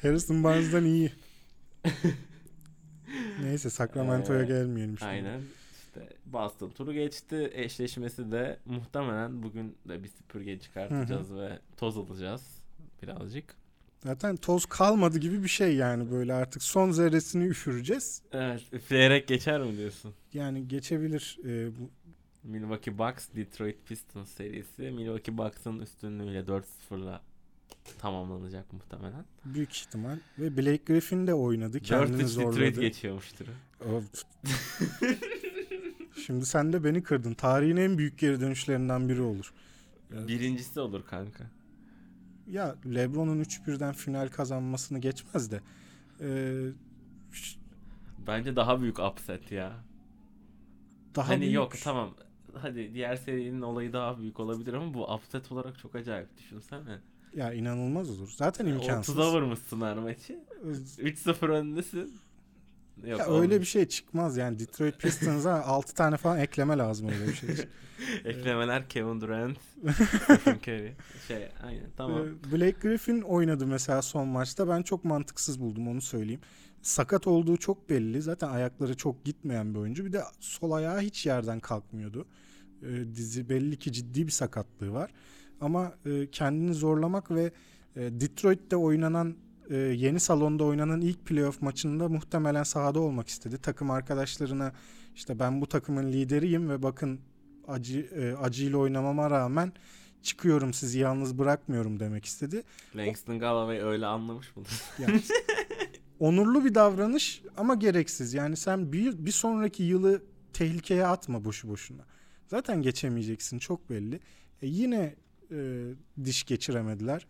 Harrison 0.02 0.44
Barnes'dan 0.44 0.84
iyi. 0.84 1.12
Neyse 3.42 3.70
Sacramento'ya 3.70 4.42
Ee, 4.42 4.46
gelmeyelim 4.46 4.98
şimdi. 4.98 5.10
Aynen. 5.10 5.40
Boston 6.34 6.70
turu 6.70 6.92
geçti. 6.92 7.50
Eşleşmesi 7.54 8.32
de 8.32 8.58
muhtemelen 8.64 9.42
bugün 9.42 9.76
de 9.88 10.02
bir 10.04 10.08
süpürge 10.08 10.58
çıkartacağız 10.58 11.34
ve 11.34 11.58
toz 11.76 11.98
alacağız 11.98 12.62
birazcık. 13.02 13.54
Zaten 14.04 14.36
toz 14.36 14.66
kalmadı 14.66 15.18
gibi 15.18 15.42
bir 15.42 15.48
şey 15.48 15.76
yani 15.76 16.10
böyle 16.10 16.34
artık 16.34 16.62
son 16.62 16.90
zerresini 16.90 17.44
üfüreceğiz. 17.44 18.22
Evet, 18.32 18.62
üfleyerek 18.72 19.28
geçer 19.28 19.60
mi 19.60 19.76
diyorsun? 19.76 20.14
Yani 20.32 20.68
geçebilir. 20.68 21.38
Ee, 21.44 21.68
bu, 21.76 21.90
Milwaukee 22.44 22.98
Bucks 22.98 23.28
Detroit 23.36 23.86
Pistons 23.86 24.28
serisi 24.28 24.82
Milwaukee 24.82 25.38
Bucks'ın 25.38 25.78
üstünlüğüyle 25.78 26.40
4-0'la 26.40 27.22
tamamlanacak 27.98 28.72
muhtemelen. 28.72 29.24
büyük 29.44 29.76
ihtimal. 29.76 30.16
Ve 30.38 30.56
Blake 30.56 30.82
Griffin 30.86 31.26
de 31.26 31.34
oynadı. 31.34 31.80
Kendini 31.80 32.22
4-3 32.22 32.26
zorladı. 32.26 32.56
Detroit 32.60 32.80
geçiyormuştur. 32.80 33.46
Şimdi 36.26 36.46
sen 36.46 36.72
de 36.72 36.84
beni 36.84 37.02
kırdın. 37.02 37.34
Tarihin 37.34 37.76
en 37.76 37.98
büyük 37.98 38.18
geri 38.18 38.40
dönüşlerinden 38.40 39.08
biri 39.08 39.22
olur. 39.22 39.52
Birincisi 40.10 40.80
olur 40.80 41.06
kanka. 41.06 41.44
Ya 42.46 42.76
LeBron'un 42.94 43.40
3-1'den 43.44 43.92
final 43.92 44.28
kazanmasını 44.28 44.98
geçmez 44.98 45.50
de. 45.50 45.60
Ee, 46.20 46.68
Bence 48.26 48.56
daha 48.56 48.80
büyük 48.80 48.98
upset 48.98 49.52
ya. 49.52 49.72
daha 51.14 51.28
hani 51.28 51.40
büyük- 51.40 51.54
yok 51.54 51.72
tamam. 51.84 52.14
Hadi 52.54 52.94
diğer 52.94 53.16
serinin 53.16 53.60
olayı 53.62 53.92
daha 53.92 54.18
büyük 54.18 54.40
olabilir 54.40 54.72
ama 54.74 54.94
bu 54.94 55.14
upset 55.14 55.52
olarak 55.52 55.78
çok 55.78 55.94
acayip 55.94 56.38
düşünsene. 56.38 56.98
Ya 57.34 57.52
inanılmaz 57.52 58.10
olur. 58.10 58.32
Zaten 58.36 58.66
imkansız. 58.66 59.16
30'a 59.16 59.32
vurmuşsun 59.32 59.80
her 59.80 59.96
maçı. 59.98 60.40
3-0 60.98 61.48
öndesin. 61.48 62.14
Yok, 63.02 63.18
Ya 63.18 63.26
öyle 63.26 63.60
bir 63.60 63.66
şey 63.66 63.88
çıkmaz 63.88 64.36
yani 64.36 64.58
Detroit 64.58 64.98
Pistons'a 64.98 65.52
6 65.64 65.94
tane 65.94 66.16
falan 66.16 66.38
ekleme 66.38 66.78
lazım 66.78 67.08
öyle 67.08 67.28
bir 67.28 67.34
şey. 67.34 67.48
Eklemeler 68.24 68.88
Kevin 68.88 69.20
Durant, 69.20 69.56
Stephen 70.24 70.58
Curry. 70.58 70.92
Şey 71.28 71.48
aynen 71.62 71.90
tamam. 71.96 72.22
Ee, 72.26 72.52
Blake 72.52 72.88
Griffin 72.88 73.20
oynadı 73.22 73.66
mesela 73.66 74.02
son 74.02 74.28
maçta. 74.28 74.68
Ben 74.68 74.82
çok 74.82 75.04
mantıksız 75.04 75.60
buldum 75.60 75.88
onu 75.88 76.00
söyleyeyim. 76.00 76.40
Sakat 76.82 77.26
olduğu 77.26 77.56
çok 77.56 77.90
belli. 77.90 78.22
Zaten 78.22 78.48
ayakları 78.48 78.96
çok 78.96 79.24
gitmeyen 79.24 79.74
bir 79.74 79.78
oyuncu. 79.78 80.04
Bir 80.04 80.12
de 80.12 80.22
sol 80.40 80.72
ayağı 80.72 81.00
hiç 81.00 81.26
yerden 81.26 81.60
kalkmıyordu. 81.60 82.26
Ee, 82.82 83.14
dizi 83.14 83.48
belli 83.48 83.78
ki 83.78 83.92
ciddi 83.92 84.26
bir 84.26 84.32
sakatlığı 84.32 84.92
var. 84.92 85.10
Ama 85.60 85.92
e, 86.06 86.30
kendini 86.30 86.74
zorlamak 86.74 87.30
ve 87.30 87.52
e, 87.96 88.20
Detroit'te 88.20 88.76
oynanan 88.76 89.36
e, 89.70 89.76
yeni 89.76 90.20
salonda 90.20 90.64
oynanan 90.64 91.00
ilk 91.00 91.26
playoff 91.26 91.62
maçında 91.62 92.08
muhtemelen 92.08 92.62
sahada 92.62 93.00
olmak 93.00 93.28
istedi. 93.28 93.58
Takım 93.58 93.90
arkadaşlarına 93.90 94.72
işte 95.14 95.38
ben 95.38 95.60
bu 95.60 95.66
takımın 95.66 96.12
lideriyim 96.12 96.70
ve 96.70 96.82
bakın 96.82 97.20
acı 97.68 98.00
e, 98.00 98.34
acıyla 98.34 98.78
oynamama 98.78 99.30
rağmen 99.30 99.72
çıkıyorum 100.22 100.72
sizi 100.72 100.98
yalnız 100.98 101.38
bırakmıyorum 101.38 102.00
demek 102.00 102.24
istedi. 102.24 102.62
Langston 102.96 103.38
Galloway 103.38 103.80
öyle 103.80 104.06
anlamış 104.06 104.56
mıdır? 104.56 104.82
Yani 104.98 105.22
onurlu 106.20 106.64
bir 106.64 106.74
davranış 106.74 107.42
ama 107.56 107.74
gereksiz. 107.74 108.34
Yani 108.34 108.56
sen 108.56 108.92
bir, 108.92 109.26
bir 109.26 109.30
sonraki 109.30 109.82
yılı 109.82 110.22
tehlikeye 110.52 111.06
atma 111.06 111.44
boşu 111.44 111.68
boşuna. 111.68 112.02
Zaten 112.46 112.82
geçemeyeceksin 112.82 113.58
çok 113.58 113.90
belli. 113.90 114.20
E 114.62 114.66
yine 114.66 115.14
e, 115.50 115.88
diş 116.24 116.44
geçiremediler. 116.44 117.26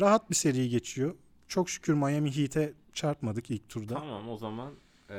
Rahat 0.00 0.30
bir 0.30 0.34
seri 0.34 0.68
geçiyor. 0.68 1.14
Çok 1.48 1.70
şükür 1.70 1.94
Miami 1.94 2.36
Heat'e 2.36 2.72
çarpmadık 2.92 3.50
ilk 3.50 3.68
turda. 3.68 3.94
tamam 3.94 4.28
o 4.28 4.36
zaman 4.36 4.72
e, 5.10 5.14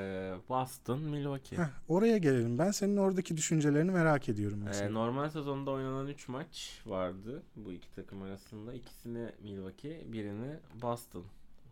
Boston, 0.50 1.00
Milwaukee. 1.00 1.58
Heh, 1.58 1.70
oraya 1.88 2.18
gelelim. 2.18 2.58
Ben 2.58 2.72
senin 2.72 2.98
oradaki 2.98 3.38
düşüncelerini 3.38 3.92
merak 3.92 4.30
ediyorum 4.30 4.68
E, 4.68 4.94
normal 4.94 5.30
sezonda 5.30 5.72
oynanan 5.72 6.08
3 6.08 6.28
maç 6.28 6.82
vardı 6.86 7.44
bu 7.56 7.74
iki 7.74 7.96
takım 7.96 8.22
arasında. 8.22 8.74
İkisini 8.74 9.32
Milwaukee, 9.44 10.04
birini 10.08 10.60
Boston 10.82 11.26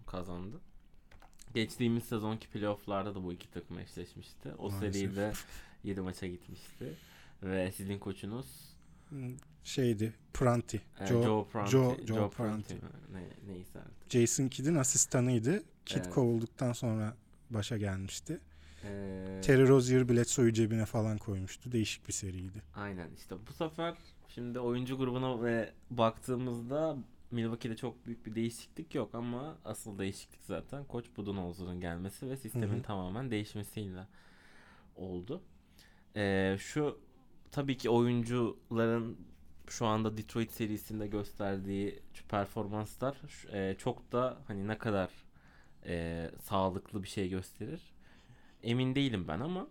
kazandı. 0.08 0.58
Geçtiğimiz 1.54 2.04
sezonki 2.04 2.48
playofflarda 2.48 3.16
da 3.16 3.24
bu 3.24 3.34
iki 3.34 3.52
takım 3.52 3.80
eşleşmişti. 3.80 4.54
O 4.58 4.70
Maalesef. 4.72 4.94
seride 4.94 5.34
7 5.84 6.02
maça 6.02 6.28
gitmişti. 6.28 6.94
Ve 7.44 7.72
sizin 7.72 8.00
koçunuz 8.00 8.75
şeydi 9.64 10.14
Pranti. 10.34 10.82
Ee, 11.00 11.08
Joe, 11.08 11.24
Joe 11.24 11.48
Prunty. 11.48 11.72
Joe, 11.72 11.96
Joe, 12.06 12.16
Joe. 12.18 12.30
Prunty. 12.30 12.74
mi? 12.74 12.80
Ne, 13.14 13.54
neyse 13.54 13.80
artık. 13.80 14.12
Jason 14.12 14.48
Kidd'in 14.48 14.76
asistanıydı. 14.76 15.64
Kidd 15.86 15.98
Evet. 16.04 16.10
kovulduktan 16.14 16.74
sonra 16.74 17.16
başa 17.50 17.78
gelmişti. 17.78 18.40
Ee, 18.84 19.42
Terry 19.44 19.68
Rozier 19.68 20.10
Bledsoe'yu 20.10 20.54
cebine 20.54 20.86
falan 20.86 21.18
koymuştu. 21.18 21.72
Değişik 21.72 22.08
bir 22.08 22.14
seriydi. 22.14 22.62
Aynen 22.76 23.08
işte 23.18 23.36
bu 23.48 23.54
sefer 23.54 23.96
şimdi 24.28 24.60
oyuncu 24.60 24.98
grubuna 24.98 25.44
ve 25.44 25.74
baktığımızda 25.90 26.98
Milwaukee'de 27.32 27.76
çok 27.76 28.06
büyük 28.06 28.26
bir 28.26 28.36
değişiklik 28.36 28.96
yok 28.96 29.16
ama 29.16 29.56
asıl 29.66 30.00
değişiklik 30.00 30.44
zaten 30.44 30.84
Koç 30.86 31.06
Budenholzer'ın 31.18 31.82
gelmesi 31.82 32.30
ve 32.30 32.38
sistemin 32.38 32.76
Hı 32.76 32.80
hı. 32.80 32.82
tamamen 32.84 33.32
değişmesiyle 33.32 34.08
oldu. 34.96 35.42
Ee, 36.16 36.56
şu 36.60 37.00
tabii 37.52 37.78
ki 37.78 37.90
oyuncuların 37.90 39.18
şu 39.68 39.86
anda 39.86 40.18
Detroit 40.18 40.52
serisinde 40.52 41.08
gösterdiği 41.08 42.00
performanslar 42.30 43.16
e, 43.54 43.76
çok 43.78 44.12
da 44.12 44.38
hani 44.48 44.68
ne 44.68 44.78
kadar 44.78 45.10
e, 45.86 46.30
sağlıklı 46.42 47.04
bir 47.04 47.08
şey 47.08 47.30
gösterir. 47.30 47.82
Emin 48.64 48.96
değilim 48.96 49.26
ben 49.28 49.40
ama 49.40 49.68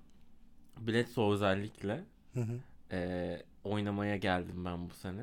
Bledsoe 0.80 1.34
özellikle 1.34 2.04
Hı 2.34 2.40
hı. 2.40 2.60
ee, 2.90 3.42
oynamaya 3.64 4.16
geldim 4.16 4.64
ben 4.64 4.90
bu 4.90 4.94
sene. 4.94 5.22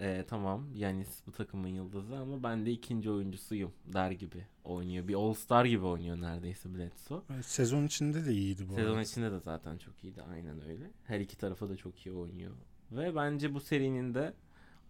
Ee, 0.00 0.24
tamam 0.28 0.66
Yanis 0.74 1.26
bu 1.26 1.32
takımın 1.32 1.68
yıldızı 1.68 2.16
ama 2.16 2.42
ben 2.42 2.66
de 2.66 2.70
ikinci 2.70 3.10
oyuncusuyum 3.10 3.72
der 3.86 4.10
gibi 4.10 4.46
oynuyor. 4.64 5.08
Bir 5.08 5.14
All 5.14 5.34
Star 5.34 5.64
gibi 5.64 5.84
oynuyor 5.84 6.20
neredeyse 6.20 6.74
Bledsoe. 6.74 7.22
Evet, 7.34 7.44
Sezon 7.44 7.84
içinde 7.84 8.24
de 8.26 8.32
iyiydi 8.32 8.68
bu 8.68 8.74
Sezon 8.74 8.90
arada. 8.90 9.02
içinde 9.02 9.32
de 9.32 9.38
zaten 9.40 9.78
çok 9.78 10.04
iyiydi 10.04 10.22
aynen 10.22 10.64
öyle. 10.68 10.90
Her 11.04 11.20
iki 11.20 11.36
tarafa 11.38 11.68
da 11.68 11.76
çok 11.76 12.06
iyi 12.06 12.14
oynuyor. 12.14 12.52
Ve 12.92 13.14
bence 13.16 13.54
bu 13.54 13.60
serinin 13.60 14.14
de 14.14 14.32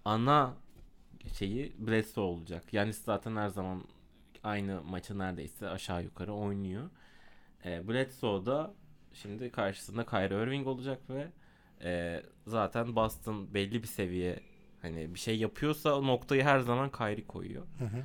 ana 0.05 0.55
şeyi 1.38 1.73
Bledsoe 1.79 2.25
olacak. 2.25 2.73
Yanis 2.75 3.05
zaten 3.05 3.37
her 3.37 3.49
zaman 3.49 3.85
aynı 4.43 4.83
maçı 4.83 5.19
neredeyse 5.19 5.69
aşağı 5.69 6.03
yukarı 6.03 6.33
oynuyor. 6.35 6.90
E, 7.64 7.88
Bledsoe 7.88 8.47
da 8.47 8.75
şimdi 9.12 9.51
karşısında 9.51 10.05
Kyrie 10.07 10.43
Irving 10.43 10.67
olacak 10.67 11.01
ve 11.11 11.29
e, 11.83 12.23
zaten 12.47 12.97
Boston 12.97 13.55
belli 13.55 13.83
bir 13.83 13.88
seviye 13.88 14.40
hani 14.85 15.14
bir 15.14 15.18
şey 15.18 15.38
yapıyorsa 15.38 15.99
o 15.99 16.07
noktayı 16.07 16.42
her 16.42 16.61
zaman 16.61 16.92
Kyrie 16.92 17.27
koyuyor. 17.27 17.66
Hı 17.79 17.85
hı. 17.85 18.03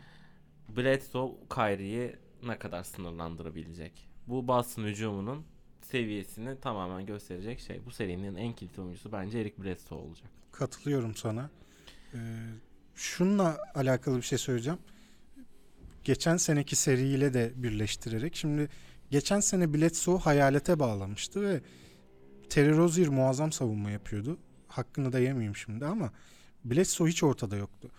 Bledsoe 0.77 1.31
Kyrie'yi 1.55 2.15
ne 2.43 2.59
kadar 2.59 2.83
sınırlandırabilecek? 2.83 4.09
Bu 4.27 4.47
Boston 4.47 4.83
hücumunun 4.83 5.45
seviyesini 5.81 6.59
tamamen 6.59 7.05
gösterecek 7.05 7.59
şey. 7.59 7.85
Bu 7.85 7.91
serinin 7.91 8.35
en 8.35 8.53
kilit 8.53 8.79
oyuncusu 8.79 9.11
bence 9.11 9.39
Eric 9.39 9.63
Bledsoe 9.63 9.97
olacak. 9.97 10.29
Katılıyorum 10.51 11.15
sana. 11.15 11.49
Ee, 12.13 12.17
şununla 12.95 13.57
alakalı 13.75 14.17
bir 14.17 14.21
şey 14.21 14.37
söyleyeceğim. 14.37 14.79
Geçen 16.03 16.37
seneki 16.37 16.75
seriyle 16.75 17.33
de 17.33 17.51
birleştirerek. 17.55 18.35
Şimdi 18.35 18.69
geçen 19.11 19.39
sene 19.39 19.73
Bledsoe 19.73 20.19
hayalete 20.19 20.79
bağlamıştı 20.79 21.41
ve 21.41 21.61
Terry 22.49 22.77
Rozier 22.77 23.07
muazzam 23.07 23.51
savunma 23.51 23.91
yapıyordu. 23.91 24.37
Hakkını 24.67 25.13
da 25.13 25.19
yemeyeyim 25.19 25.55
şimdi 25.55 25.85
ama 25.85 26.11
Bledsoe 26.65 27.09
hiç 27.09 27.23
ortada 27.23 27.55
yoktu. 27.55 27.91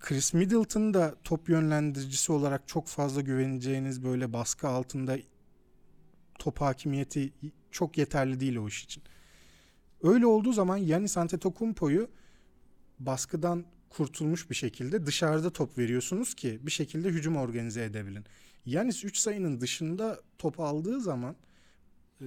Chris 0.00 0.34
Middleton 0.34 0.94
da 0.94 1.14
top 1.24 1.48
yönlendiricisi 1.48 2.32
olarak 2.32 2.68
çok 2.68 2.86
fazla 2.86 3.20
güveneceğiniz 3.20 4.04
böyle 4.04 4.32
baskı 4.32 4.68
altında 4.68 5.18
top 6.38 6.60
hakimiyeti 6.60 7.32
çok 7.70 7.98
yeterli 7.98 8.40
değil 8.40 8.56
o 8.56 8.68
iş 8.68 8.84
için. 8.84 9.02
Öyle 10.02 10.26
olduğu 10.26 10.52
zaman 10.52 10.76
Yanis 10.76 11.18
Antetokounmpo'yu 11.18 12.10
baskıdan 12.98 13.64
kurtulmuş 13.90 14.50
bir 14.50 14.54
şekilde 14.54 15.06
dışarıda 15.06 15.50
top 15.50 15.78
veriyorsunuz 15.78 16.34
ki 16.34 16.58
bir 16.62 16.70
şekilde 16.70 17.08
hücum 17.08 17.36
organize 17.36 17.84
edebilin. 17.84 18.24
Yanis 18.66 19.04
3 19.04 19.16
sayının 19.16 19.60
dışında 19.60 20.20
top 20.38 20.60
aldığı 20.60 21.00
zaman 21.00 21.36
e, 22.20 22.26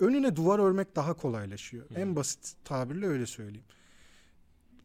önüne 0.00 0.36
duvar 0.36 0.58
örmek 0.58 0.96
daha 0.96 1.14
kolaylaşıyor. 1.14 1.90
Hı. 1.90 1.94
En 1.94 2.16
basit 2.16 2.56
tabirle 2.64 3.06
öyle 3.06 3.26
söyleyeyim. 3.26 3.66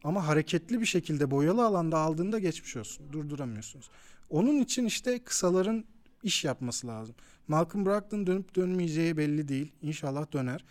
Ama 0.04 0.28
hareketli 0.28 0.82
bir 0.82 0.86
şekilde 0.86 1.32
boyalı 1.32 1.65
alanda 1.65 1.97
aldığında 1.97 2.39
geçmiş 2.39 2.75
olsun. 2.78 3.13
Durduramıyorsunuz. 3.13 3.89
Onun 4.30 4.60
için 4.60 4.86
işte 4.86 5.23
kısaların 5.23 5.86
iş 6.23 6.43
yapması 6.43 6.88
lazım. 6.88 7.15
Malcolm 7.47 7.86
Brogdon 7.86 8.28
dönüp 8.28 8.56
dönmeyeceği 8.56 9.17
belli 9.17 9.47
değil. 9.47 9.71
İnşallah 9.82 10.34
döner. 10.34 10.65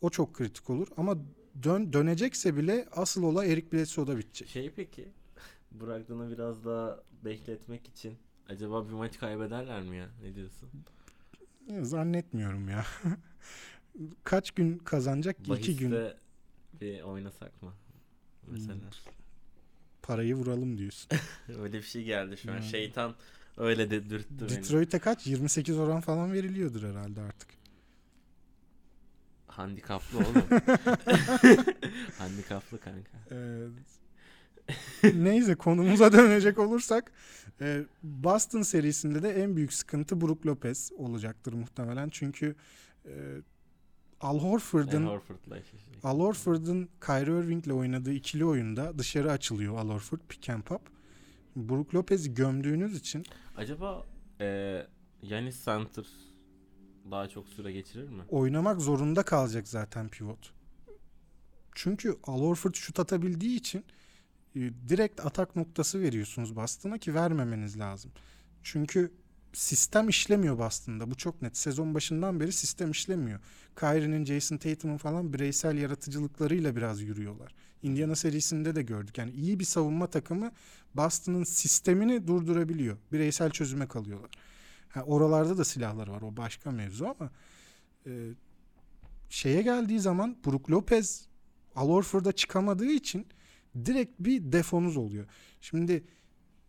O 0.00 0.10
çok 0.10 0.34
kritik 0.34 0.70
olur. 0.70 0.88
Ama 0.96 1.16
dön 1.62 1.92
dönecekse 1.92 2.56
bile 2.56 2.88
asıl 2.92 3.22
olay 3.22 3.52
Eric 3.52 3.72
Bledsoe'da 3.72 4.18
bitecek. 4.18 4.48
Şey 4.48 4.70
peki 4.70 5.08
Brogdon'u 5.72 6.30
biraz 6.30 6.64
daha 6.64 7.00
bekletmek 7.24 7.88
için 7.88 8.14
acaba 8.48 8.88
bir 8.88 8.92
maç 8.92 9.18
kaybederler 9.18 9.82
mi 9.82 9.96
ya? 9.96 10.08
Ne 10.22 10.34
diyorsun? 10.34 10.68
Zannetmiyorum 11.82 12.68
ya. 12.68 12.84
Kaç 14.24 14.50
gün 14.50 14.78
kazanacak 14.78 15.44
ki? 15.44 15.52
İki 15.52 15.76
gün 15.76 15.92
Bahiste 15.92 16.16
bir 16.80 17.02
oynasak 17.02 17.62
mı? 17.62 17.72
Mesela. 18.46 18.76
Parayı 20.02 20.34
vuralım 20.34 20.78
diyorsun. 20.78 21.10
Öyle 21.62 21.78
bir 21.78 21.82
şey 21.82 22.04
geldi 22.04 22.36
şu 22.36 22.52
an. 22.52 22.56
Hmm. 22.56 22.62
Şeytan 22.62 23.14
öyle 23.56 23.90
de 23.90 24.10
dürttü 24.10 24.28
beni. 24.40 24.48
Detroit'e 24.48 24.98
kaç? 24.98 25.26
28 25.26 25.78
oran 25.78 26.00
falan 26.00 26.32
veriliyordur 26.32 26.82
herhalde 26.82 27.20
artık. 27.20 27.48
Handikaplı 29.46 30.18
oğlum. 30.18 30.44
Handikaplı 32.18 32.80
kanka. 32.80 33.10
Ee, 33.30 33.66
neyse 35.14 35.54
konumuza 35.54 36.12
dönecek 36.12 36.58
olursak 36.58 37.12
e, 37.60 37.82
Boston 38.02 38.62
serisinde 38.62 39.22
de 39.22 39.42
en 39.42 39.56
büyük 39.56 39.72
sıkıntı 39.72 40.20
Brook 40.20 40.46
Lopez 40.46 40.92
olacaktır 40.96 41.52
muhtemelen. 41.52 42.08
Çünkü 42.08 42.56
Al 44.20 44.36
Al 44.36 44.40
Horford'un 44.40 45.06
Horford'la. 45.06 45.58
Al 46.02 46.18
Horford'un 46.20 46.88
Kyrie 47.06 47.38
Irving'le 47.44 47.70
oynadığı 47.72 48.12
ikili 48.12 48.44
oyunda 48.44 48.98
dışarı 48.98 49.32
açılıyor 49.32 49.78
Al 49.78 49.88
Horford 49.88 50.20
pick 50.28 50.50
and 50.50 50.62
pop. 50.62 50.82
Brook 51.56 51.94
Lopez'i 51.94 52.34
gömdüğünüz 52.34 52.96
için 52.96 53.24
Acaba 53.56 54.06
e, 54.40 54.86
Yanis 55.22 55.64
Center 55.64 56.06
daha 57.10 57.28
çok 57.28 57.48
süre 57.48 57.72
geçirir 57.72 58.08
mi? 58.08 58.22
oynamak 58.28 58.80
zorunda 58.80 59.22
kalacak 59.22 59.68
zaten 59.68 60.08
pivot. 60.08 60.52
Çünkü 61.74 62.16
Al 62.24 62.40
Horford 62.40 62.74
şut 62.74 63.00
atabildiği 63.00 63.56
için 63.58 63.84
e, 64.56 64.60
direkt 64.88 65.26
atak 65.26 65.56
noktası 65.56 66.00
veriyorsunuz 66.00 66.56
Boston'a 66.56 66.98
ki 66.98 67.14
vermemeniz 67.14 67.78
lazım. 67.78 68.12
Çünkü 68.62 69.12
sistem 69.52 70.08
işlemiyor 70.08 70.58
Boston'da. 70.58 71.10
Bu 71.10 71.14
çok 71.14 71.42
net. 71.42 71.56
Sezon 71.56 71.94
başından 71.94 72.40
beri 72.40 72.52
sistem 72.52 72.90
işlemiyor. 72.90 73.40
Kyrie'nin, 73.76 74.24
Jason 74.24 74.56
Tatum'un 74.56 74.96
falan 74.96 75.32
bireysel 75.32 75.78
yaratıcılıklarıyla 75.78 76.76
biraz 76.76 77.00
yürüyorlar. 77.00 77.54
Indiana 77.82 78.16
serisinde 78.16 78.74
de 78.74 78.82
gördük. 78.82 79.18
Yani 79.18 79.30
iyi 79.30 79.60
bir 79.60 79.64
savunma 79.64 80.06
takımı 80.06 80.52
Boston'ın 80.94 81.44
sistemini 81.44 82.26
durdurabiliyor. 82.26 82.96
Bireysel 83.12 83.50
çözüme 83.50 83.88
kalıyorlar. 83.88 84.30
Ha, 84.88 85.02
oralarda 85.02 85.58
da 85.58 85.64
silahları 85.64 86.12
var. 86.12 86.22
O 86.22 86.36
başka 86.36 86.70
mevzu 86.70 87.04
ama 87.04 87.30
e, 88.06 88.10
şeye 89.28 89.62
geldiği 89.62 90.00
zaman 90.00 90.36
Brook 90.46 90.70
Lopez 90.70 91.26
Al 91.76 91.88
Horford'a 91.88 92.32
çıkamadığı 92.32 92.90
için 92.90 93.26
direkt 93.84 94.20
bir 94.20 94.52
defonuz 94.52 94.96
oluyor. 94.96 95.26
Şimdi 95.60 96.04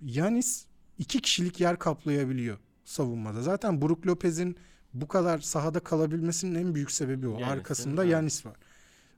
Yanis 0.01 0.65
iki 0.97 1.21
kişilik 1.21 1.59
yer 1.59 1.79
kaplayabiliyor 1.79 2.57
savunmada. 2.91 3.41
Zaten 3.41 3.81
Brook 3.81 4.07
Lopez'in 4.07 4.55
bu 4.93 5.07
kadar 5.07 5.39
sahada 5.39 5.79
kalabilmesinin 5.79 6.55
en 6.55 6.75
büyük 6.75 6.91
sebebi 6.91 7.27
o. 7.27 7.31
Yanis, 7.31 7.47
Arkasında? 7.47 8.03
Yanis 8.05 8.45
var. 8.45 8.55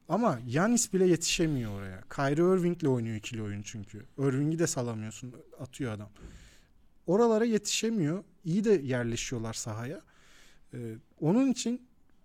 Ama 0.10 0.40
Yanis 0.48 0.94
bile 0.94 1.08
yetişemiyor 1.08 1.72
oraya. 1.72 2.02
Kyrie 2.16 2.60
Irving'le 2.60 2.88
oynuyor 2.88 3.16
ikili 3.16 3.42
oyun 3.42 3.62
çünkü. 3.62 4.06
Irving'i 4.18 4.60
de 4.60 4.68
salamıyorsun. 4.68 5.34
Atıyor 5.60 5.94
adam. 5.94 6.10
Oralara 7.08 7.46
yetişemiyor. 7.46 8.24
İyi 8.46 8.64
de 8.64 8.72
yerleşiyorlar 8.72 9.54
sahaya. 9.54 10.02
Ee, 10.74 10.96
onun 11.22 11.52
için 11.52 11.82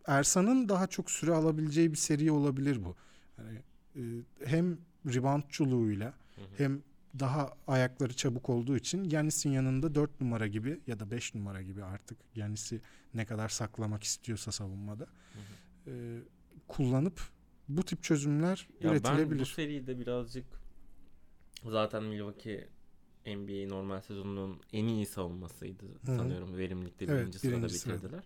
Ersan'ın 0.07 0.69
daha 0.69 0.87
çok 0.87 1.11
süre 1.11 1.33
alabileceği 1.33 1.93
bir 1.93 1.97
seri 1.97 2.31
olabilir 2.31 2.85
bu. 2.85 2.97
Yani, 3.39 3.59
e, 3.97 4.03
hem 4.45 4.79
reboundçuluğuyla 5.07 6.15
hem 6.57 6.83
daha 7.21 7.53
ayakları 7.67 8.17
çabuk 8.17 8.49
olduğu 8.51 8.77
için 8.77 9.05
Yanis'in 9.05 9.51
yanında 9.51 9.95
4 9.95 10.21
numara 10.21 10.47
gibi 10.47 10.81
ya 10.87 11.01
da 11.01 11.11
5 11.11 11.35
numara 11.35 11.63
gibi 11.63 11.85
artık 11.85 12.19
Yanis'i 12.35 12.81
ne 13.15 13.27
kadar 13.27 13.49
saklamak 13.49 14.03
istiyorsa 14.03 14.53
savunmada 14.53 15.05
Hı 15.05 15.91
e, 15.91 16.19
kullanıp 16.69 17.21
bu 17.69 17.83
tip 17.83 18.03
çözümler 18.03 18.69
Ya 18.81 18.91
ben 18.91 18.95
bu 18.95 18.97
üretilebilir. 18.97 19.47
seride 19.47 19.99
birazcık 20.01 20.47
zaten 21.65 22.03
Milwaukee 22.05 22.69
NBA 23.27 23.69
normal 23.69 24.01
sezonunun 24.01 24.61
en 24.73 24.87
iyi 24.87 25.07
savunmasıydı 25.07 25.87
Hı 25.87 26.13
hı. 26.13 26.17
sanıyorum. 26.17 26.57
Verimlilikte 26.57 27.05
Evet, 27.05 27.21
birinci 27.23 27.39
sırada 27.39 27.57
birinci 27.57 27.79
sırada. 27.79 27.97
bitirdiler. 28.03 28.25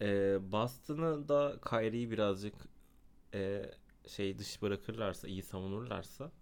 Ee, 0.00 0.52
Boston'ı 0.52 1.28
da 1.28 1.60
Kyrie'yi 1.70 2.10
birazcık 2.10 2.54
e, 3.34 3.70
şey 4.06 4.38
dış 4.38 4.62
bırakırlarsa, 4.62 5.28
iyi 5.28 5.42
savunurlarsa 5.42 6.32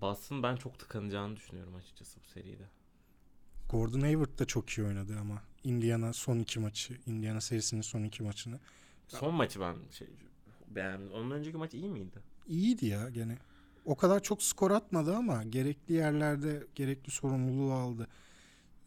Boston 0.00 0.42
ben 0.42 0.56
çok 0.56 0.78
tıkanacağını 0.78 1.36
düşünüyorum 1.36 1.74
açıkçası 1.74 2.20
bu 2.20 2.28
seride. 2.28 2.64
Gordon 3.70 4.00
Hayward 4.00 4.38
da 4.38 4.44
çok 4.44 4.70
iyi 4.70 4.86
oynadı 4.86 5.16
ama 5.20 5.42
Indiana 5.64 6.12
son 6.12 6.38
iki 6.38 6.60
maçı, 6.60 6.98
Indiana 7.06 7.40
serisinin 7.40 7.80
son 7.80 8.02
iki 8.02 8.22
maçını. 8.22 8.60
Son 9.08 9.34
maçı 9.34 9.60
ben 9.60 9.76
şey 9.90 10.08
beğendim. 10.68 11.12
Ondan 11.12 11.38
önceki 11.38 11.56
maç 11.56 11.74
iyi 11.74 11.88
miydi? 11.88 12.18
İyiydi 12.48 12.86
ya 12.86 13.08
gene. 13.10 13.38
O 13.84 13.96
kadar 13.96 14.22
çok 14.22 14.42
skor 14.42 14.70
atmadı 14.70 15.16
ama 15.16 15.42
gerekli 15.44 15.94
yerlerde 15.94 16.66
gerekli 16.74 17.10
sorumluluğu 17.10 17.72
aldı. 17.72 18.08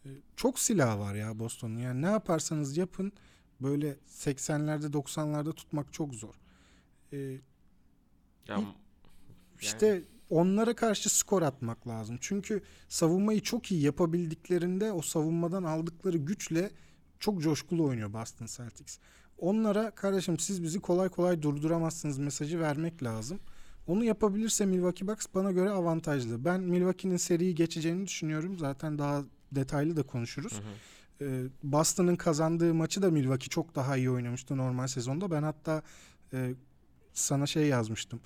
Ee, 0.06 0.08
Çok 0.36 0.58
silah 0.58 0.98
var 0.98 1.14
ya 1.14 1.38
Boston'un. 1.38 1.78
Yani 1.78 2.02
ne 2.02 2.06
yaparsanız 2.06 2.76
yapın 2.76 3.12
böyle 3.60 3.96
80'lerde 4.08 4.92
90'larda 4.92 5.52
tutmak 5.54 5.92
çok 5.92 6.14
zor. 6.14 6.34
Ee, 7.12 7.40
Ya, 8.48 8.74
İşte 9.60 10.02
onlara 10.30 10.76
karşı 10.76 11.16
skor 11.18 11.42
atmak 11.42 11.88
lazım. 11.88 12.18
Çünkü 12.20 12.62
savunmayı 12.88 13.40
çok 13.40 13.72
iyi 13.72 13.82
yapabildiklerinde 13.82 14.92
o 14.92 15.02
savunmadan 15.02 15.64
aldıkları 15.64 16.18
güçle 16.18 16.70
çok 17.18 17.42
coşkulu 17.42 17.84
oynuyor 17.84 18.12
Boston 18.12 18.46
Celtics. 18.46 18.98
Onlara 19.38 19.90
kardeşim 19.90 20.38
siz 20.38 20.62
bizi 20.62 20.80
kolay 20.80 21.08
kolay 21.08 21.42
durduramazsınız 21.42 22.18
mesajı 22.18 22.60
vermek 22.60 23.02
lazım. 23.02 23.40
Onu 23.86 24.04
yapabilirse 24.04 24.66
Milwaukee 24.66 25.08
Bucks 25.08 25.26
bana 25.34 25.52
göre 25.52 25.70
avantajlı. 25.70 26.44
Ben 26.44 26.60
Milwaukee'nin 26.60 27.16
seriyi 27.16 27.54
geçeceğini 27.54 28.06
düşünüyorum. 28.06 28.58
Zaten 28.58 28.98
daha 28.98 29.24
detaylı 29.52 29.96
da 29.96 30.02
konuşuruz. 30.02 30.52
Hı 30.52 30.56
hı. 30.56 31.24
Ee, 31.24 31.44
Boston'ın 31.62 32.16
kazandığı 32.16 32.74
maçı 32.74 33.02
da 33.02 33.10
Milwaukee 33.10 33.48
çok 33.48 33.74
daha 33.74 33.96
iyi 33.96 34.10
oynamıştı 34.10 34.56
normal 34.56 34.86
sezonda. 34.86 35.30
Ben 35.30 35.42
hatta 35.42 35.82
e, 36.32 36.54
sana 37.12 37.46
şey 37.46 37.66
yazmıştım. 37.66 38.20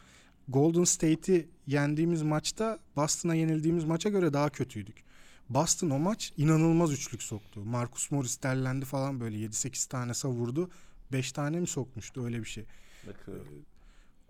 Golden 0.49 0.85
State'i 0.85 1.49
yendiğimiz 1.67 2.23
maçta 2.23 2.79
Boston'a 2.97 3.35
yenildiğimiz 3.35 3.85
maça 3.85 4.09
göre 4.09 4.33
daha 4.33 4.51
kötüydük. 4.51 5.05
Boston 5.49 5.91
o 5.91 5.99
maç 5.99 6.33
inanılmaz 6.37 6.93
üçlük 6.93 7.23
soktu. 7.23 7.65
Marcus 7.65 8.11
Morris 8.11 8.43
derlendi 8.43 8.85
falan 8.85 9.21
böyle 9.21 9.37
7-8 9.37 9.89
tane 9.89 10.15
savurdu. 10.15 10.71
5 11.13 11.33
tane 11.33 11.61
mi 11.61 11.67
sokmuştu 11.67 12.25
öyle 12.25 12.41
bir 12.41 12.45
şey. 12.49 12.65
Bakıyorum. 13.07 13.65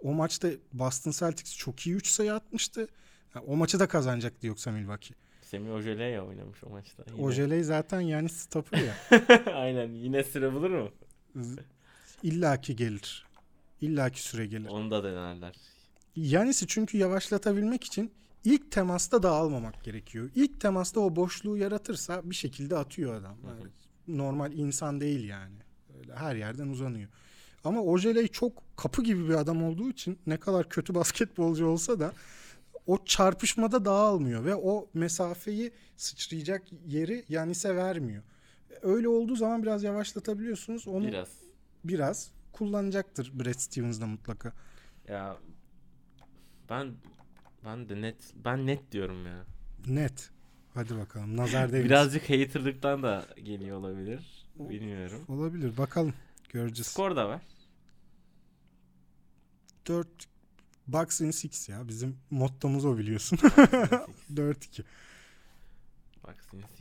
O 0.03 0.13
maçta 0.15 0.49
Boston 0.73 1.11
Celtics 1.11 1.57
çok 1.57 1.87
iyi 1.87 1.97
3 1.97 2.07
sayı 2.07 2.35
atmıştı. 2.35 2.89
Yani 3.35 3.45
o 3.47 3.57
maçı 3.57 3.81
da 3.81 3.89
kazanacaktı 3.89 4.47
yoksa 4.47 4.71
Milwaukee. 4.71 5.15
Semih 5.43 5.73
Ojeleye 5.73 6.21
oynamış 6.23 6.65
o 6.65 6.71
maçta. 6.71 7.05
Yine. 7.11 7.23
Ojeley 7.27 7.63
zaten 7.63 8.01
yani 8.01 8.29
stopper 8.29 8.79
ya. 8.79 8.95
Aynen. 9.55 9.93
Yine 9.93 10.25
sıra 10.25 10.53
bulur 10.55 10.71
mu? 10.71 10.91
İllaki 12.23 12.77
gelir. 12.77 13.27
İllaki 13.81 14.23
süre 14.23 14.47
gelir. 14.47 14.69
Onu 14.69 14.91
da 14.91 15.05
denerler. 15.05 15.55
Yanis'i 16.17 16.67
çünkü 16.67 16.99
yavaşlatabilmek 16.99 17.85
için 17.85 18.11
ilk 18.45 18.71
temasta 18.71 19.23
dağılmamak 19.23 19.85
gerekiyor. 19.85 20.31
İlk 20.35 20.61
temasta 20.61 21.01
o 21.01 21.17
boşluğu 21.17 21.57
yaratırsa 21.57 22.21
bir 22.25 22.35
şekilde 22.35 22.77
atıyor 22.77 23.15
adam. 23.15 23.37
Hı 23.43 23.47
hı. 23.47 23.51
Yani 23.51 23.71
normal 24.09 24.53
insan 24.53 25.01
değil 25.01 25.29
yani. 25.29 25.57
Öyle 25.99 26.15
her 26.15 26.37
yerden 26.37 26.69
uzanıyor. 26.69 27.09
Ama 27.65 27.83
Ojeley 27.83 28.29
çok 28.29 28.63
kapı 28.77 29.03
gibi 29.03 29.29
bir 29.29 29.35
adam 29.35 29.63
olduğu 29.63 29.91
için 29.91 30.19
ne 30.27 30.37
kadar 30.37 30.69
kötü 30.69 30.95
basketbolcu 30.95 31.67
olsa 31.67 32.01
da 32.01 32.13
o 32.87 33.05
çarpışmada 33.05 33.85
dağılmıyor 33.85 34.45
ve 34.45 34.55
o 34.55 34.89
mesafeyi 34.95 35.73
sıçrayacak 35.97 36.63
yeri 36.87 37.25
Yanis'e 37.29 37.77
vermiyor. 37.77 38.23
Öyle 38.83 39.09
olduğu 39.09 39.37
zaman 39.37 39.63
biraz 39.63 39.83
yavaşlatabiliyorsunuz. 39.83 40.89
Onu 40.89 41.07
Biraz. 41.07 41.29
biraz 41.85 42.31
kullanacaktır 42.53 43.33
Brad 43.35 43.59
Stevens 43.59 44.01
da 44.01 44.07
mutlaka. 44.07 44.53
Ya 45.09 45.37
ben 46.71 46.95
ben 47.65 47.89
de 47.89 48.03
net 48.03 48.17
ben 48.45 48.67
net 48.67 48.93
diyorum 48.93 49.27
ya. 49.27 49.45
Net. 49.87 50.31
Hadi 50.75 50.97
bakalım. 50.97 51.37
Nazar 51.37 51.73
değmesin. 51.73 51.85
Birazcık 51.85 52.23
haterlıktan 52.23 53.03
da 53.03 53.27
geliyor 53.43 53.79
olabilir. 53.79 54.47
Bilmiyorum. 54.57 55.25
Olabilir. 55.29 55.77
Bakalım. 55.77 56.15
Göreceğiz. 56.49 56.87
Skor 56.87 57.17
da 57.17 57.29
var. 57.29 57.43
4 59.87 60.09
Bucks 60.87 61.21
in 61.21 61.27
6 61.27 61.73
ya. 61.73 61.89
Bizim 61.89 62.17
mottomuz 62.31 62.85
o 62.85 62.99
biliyorsun. 62.99 63.37
4-2. 63.37 64.85
Bucks 66.27 66.53
in 66.53 66.63
6. 66.63 66.65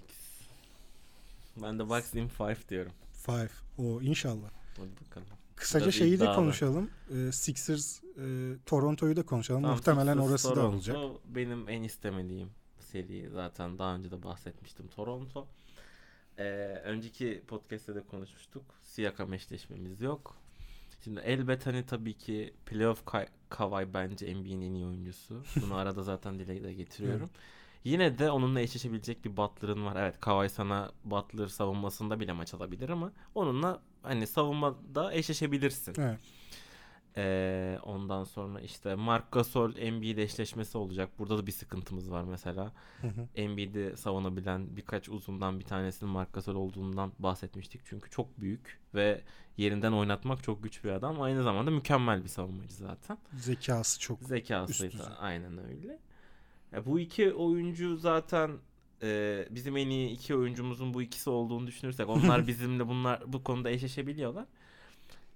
Ben 1.58 1.80
de 1.80 1.90
Bucks 1.90 2.14
in 2.16 2.30
5 2.40 2.70
diyorum. 2.70 2.92
5. 3.28 3.52
O 3.78 4.02
inşallah. 4.02 4.50
Hadi 4.78 4.90
bakalım. 5.06 5.28
Kısaca 5.56 5.92
şeyi 5.92 6.20
de 6.20 6.26
konuşalım. 6.26 6.90
Ee, 7.16 7.32
Sixers 7.32 8.04
e, 8.04 8.24
Toronto'yu 8.66 9.16
da 9.16 9.24
konuşalım. 9.26 9.62
Tamam, 9.62 9.78
Muhtemelen 9.78 10.14
Sixers, 10.14 10.30
orası 10.30 10.50
da 10.50 10.54
Toronto 10.54 10.76
olacak. 10.76 10.98
Benim 11.26 11.70
en 11.70 11.84
istemediğim 11.84 12.50
seri 12.80 13.30
zaten 13.30 13.80
daha 13.80 13.96
önce 13.96 14.12
de 14.12 14.24
bahsetmiştim 14.24 14.88
Toronto. 14.88 15.48
Ee, 16.38 16.44
önceki 16.84 17.44
podcast'te 17.48 17.96
de 17.96 18.02
konuşmuştuk. 18.02 18.64
Siakam 18.84 19.34
eşleşmemiz 19.34 20.02
yok. 20.02 20.38
Şimdi 21.04 21.20
elbet 21.20 21.66
hani 21.66 21.86
tabii 21.86 22.14
ki 22.14 22.54
playoff 22.66 23.04
Ka- 23.04 23.28
Kawhi 23.50 23.94
bence 23.94 24.36
NBA'nin 24.36 24.62
en 24.62 24.74
iyi 24.74 24.86
oyuncusu. 24.86 25.44
Bunu 25.62 25.76
arada 25.80 26.04
zaten 26.04 26.40
dile 26.40 26.64
de 26.64 26.74
getiriyorum. 26.74 27.30
Yine 27.84 28.18
de 28.18 28.32
onunla 28.32 28.60
eşleşebilecek 28.60 29.26
bir 29.26 29.38
Butler'ın 29.38 29.86
var. 29.86 29.96
Evet 29.96 30.20
Kawhi 30.20 30.50
sana 30.50 30.92
Butler 31.06 31.48
savunmasında 31.48 32.20
bile 32.20 32.34
maç 32.34 32.54
alabilir 32.54 32.90
ama 32.90 33.12
onunla 33.36 33.82
hani 34.02 34.28
savunmada 34.28 35.14
eşleşebilirsin. 35.14 35.94
Evet. 35.98 36.20
Ee, 37.18 37.80
ondan 37.84 38.24
sonra 38.24 38.62
işte 38.62 38.96
Mark 38.96 39.32
Gasol 39.32 39.76
Embiid 39.76 40.18
eşleşmesi 40.18 40.78
olacak. 40.78 41.10
Burada 41.20 41.38
da 41.38 41.48
bir 41.48 41.52
sıkıntımız 41.52 42.12
var 42.12 42.24
mesela. 42.24 42.72
Embiid'i 43.36 43.98
savunabilen 43.98 44.76
birkaç 44.78 45.10
uzundan 45.10 45.60
bir 45.60 45.66
tanesinin 45.66 46.12
Mark 46.12 46.34
Gasol 46.34 46.56
olduğundan 46.56 47.12
bahsetmiştik. 47.20 47.82
Çünkü 47.86 48.10
çok 48.10 48.40
büyük 48.42 48.80
ve 48.96 49.22
yerinden 49.58 49.92
oynatmak 49.92 50.44
çok 50.44 50.64
güç 50.64 50.84
bir 50.84 50.90
adam. 50.90 51.22
Aynı 51.22 51.44
zamanda 51.44 51.72
mükemmel 51.72 52.24
bir 52.24 52.30
savunmacı 52.30 52.74
zaten. 52.74 53.18
Zekası 53.34 54.00
çok. 54.00 54.24
Zekası 54.24 54.72
Üst 54.72 54.94
düzey. 54.94 55.08
aynen 55.20 55.58
öyle. 55.58 56.00
Ya 56.74 56.86
bu 56.86 57.00
iki 57.00 57.34
oyuncu 57.34 57.98
zaten 57.98 58.52
e, 59.02 59.46
bizim 59.50 59.78
en 59.78 59.88
iyi 59.90 60.10
iki 60.10 60.36
oyuncumuzun 60.36 60.94
bu 60.94 61.02
ikisi 61.02 61.30
olduğunu 61.30 61.68
düşünürsek 61.68 62.10
onlar 62.10 62.48
bizimle 62.48 62.88
bunlar 62.88 63.34
bu 63.34 63.44
konuda 63.44 63.70
eşleşebiliyorlar. 63.70 64.46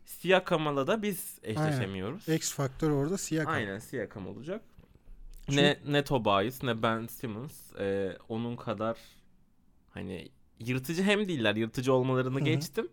Siakam'la 0.06 0.88
da 0.88 1.02
biz 1.02 1.40
eşleşemiyoruz. 1.44 2.30
X 2.30 2.54
faktör 2.54 2.92
orada 2.92 3.18
Siakam. 3.18 3.54
Aynen 3.54 3.80
Siakam 3.80 4.28
olacak. 4.28 4.62
Çünkü- 5.46 5.62
Ne 5.62 5.80
ne 5.88 6.04
Tobias 6.04 6.64
ne 6.64 6.82
Ben 6.84 7.08
Simmons 7.08 7.76
e, 7.80 8.18
onun 8.30 8.56
kadar 8.56 8.98
hani 9.90 10.30
yırtıcı 10.60 11.04
hem 11.04 11.28
değiller. 11.28 11.56
Yırtıcı 11.56 11.94
olmalarını 11.94 12.36
Hı 12.36 12.40
hı. 12.40 12.46
geçtim. 12.46 12.88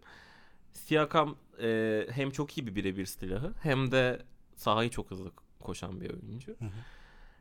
Siakam 0.72 1.36
e, 1.62 2.06
hem 2.10 2.30
çok 2.30 2.58
iyi 2.58 2.66
bir 2.66 2.74
birebir 2.74 3.06
silahı 3.06 3.54
hem 3.62 3.90
de 3.92 4.22
sahayı 4.56 4.90
çok 4.90 5.10
hızlı 5.10 5.32
koşan 5.60 6.00
bir 6.00 6.10
oyuncu. 6.10 6.52
Hı 6.58 6.64
hı. 6.64 6.70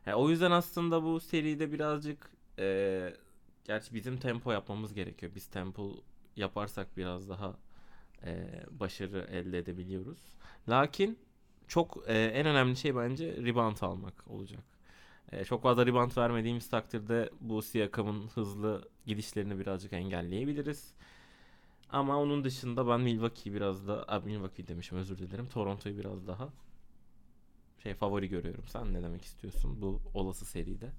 Ya, 0.06 0.16
o 0.16 0.30
yüzden 0.30 0.50
aslında 0.50 1.02
bu 1.02 1.20
seride 1.20 1.72
birazcık 1.72 2.30
e, 2.58 3.14
gerçi 3.64 3.94
bizim 3.94 4.16
tempo 4.18 4.52
yapmamız 4.52 4.94
gerekiyor. 4.94 5.32
Biz 5.34 5.46
tempo 5.46 5.96
yaparsak 6.36 6.96
biraz 6.96 7.28
daha 7.28 7.54
e, 8.24 8.62
başarı 8.70 9.28
elde 9.30 9.58
edebiliyoruz. 9.58 10.18
Lakin 10.68 11.18
çok 11.68 12.04
e, 12.06 12.24
en 12.24 12.46
önemli 12.46 12.76
şey 12.76 12.96
bence 12.96 13.36
rebound 13.36 13.76
almak 13.80 14.30
olacak. 14.30 14.62
E, 15.32 15.44
çok 15.44 15.62
fazla 15.62 15.86
rebound 15.86 16.16
vermediğimiz 16.16 16.68
takdirde 16.68 17.30
bu 17.40 17.62
Siakam'ın 17.62 18.28
hızlı 18.28 18.88
gidişlerini 19.06 19.58
birazcık 19.58 19.92
engelleyebiliriz. 19.92 20.94
Ama 21.90 22.18
onun 22.18 22.44
dışında 22.44 22.88
ben 22.88 23.00
Milwaukee'yi 23.00 23.56
biraz 23.56 23.88
da 23.88 24.22
Milwaukee 24.24 24.66
demişim 24.66 24.98
özür 24.98 25.18
dilerim. 25.18 25.48
Toronto'yu 25.48 25.98
biraz 25.98 26.26
daha 26.26 26.48
şey 27.84 27.94
favori 27.94 28.28
görüyorum. 28.28 28.64
Sen 28.68 28.94
ne 28.94 29.02
demek 29.02 29.24
istiyorsun 29.24 29.80
bu 29.82 30.00
olası 30.14 30.44
seride? 30.44 30.90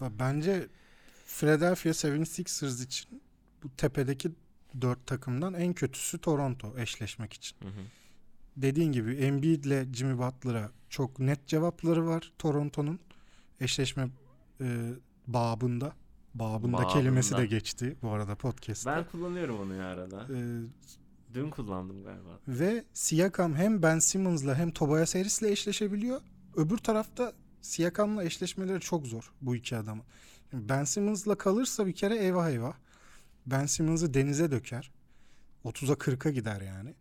Bence 0.00 0.68
Philadelphia 1.26 1.90
76ers 1.90 2.84
için 2.84 3.22
bu 3.62 3.76
tepedeki 3.76 4.30
dört 4.80 5.06
takımdan 5.06 5.54
en 5.54 5.72
kötüsü 5.72 6.18
Toronto 6.18 6.78
eşleşmek 6.78 7.32
için. 7.32 7.56
Hı 7.62 7.68
hı. 7.68 7.82
Dediğin 8.56 8.92
gibi 8.92 9.14
Embiid 9.14 9.64
ile 9.64 9.86
Jimmy 9.92 10.18
Butler'a 10.18 10.70
çok 10.88 11.18
net 11.18 11.46
cevapları 11.46 12.06
var 12.06 12.32
Toronto'nun 12.38 13.00
eşleşme 13.60 14.08
e, 14.60 14.92
babında. 15.26 15.92
Babında, 16.34 16.76
Babında. 16.76 16.88
kelimesi 16.88 17.36
de 17.36 17.46
geçti 17.46 17.96
bu 18.02 18.10
arada 18.10 18.34
podcast'ta. 18.34 18.96
Ben 18.96 19.04
kullanıyorum 19.04 19.60
onu 19.60 19.74
ya 19.74 19.86
arada. 19.86 20.26
E, 20.34 20.38
Dün 21.36 21.50
kullandım 21.50 22.04
galiba. 22.04 22.38
ve 22.48 22.84
Siakam 22.92 23.54
hem 23.54 23.82
Ben 23.82 23.98
Simmons'la 23.98 24.54
hem 24.54 24.70
Tobias 24.70 25.14
Harris'le 25.14 25.42
eşleşebiliyor. 25.42 26.20
Öbür 26.56 26.78
tarafta 26.78 27.32
Siakam'la 27.62 28.24
eşleşmeleri 28.24 28.80
çok 28.80 29.06
zor 29.06 29.32
bu 29.40 29.56
iki 29.56 29.76
adamın. 29.76 30.04
Ben 30.52 30.84
Simmons'la 30.84 31.34
kalırsa 31.38 31.86
bir 31.86 31.92
kere 31.92 32.16
eyvah 32.16 32.48
eyvah. 32.50 32.74
Ben 33.46 33.66
Simmons'ı 33.66 34.14
denize 34.14 34.50
döker. 34.50 34.90
30'a 35.64 35.94
40'a 35.94 36.30
gider 36.30 36.60
yani. 36.60 36.94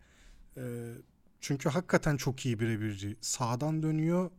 Ee, 0.57 0.93
Çünkü 1.39 1.69
hakikaten 1.69 2.17
çok 2.17 2.45
iyi 2.45 2.59
birebirci. 2.59 3.17
Sağdan 3.21 3.83
dönüyor 3.83 4.31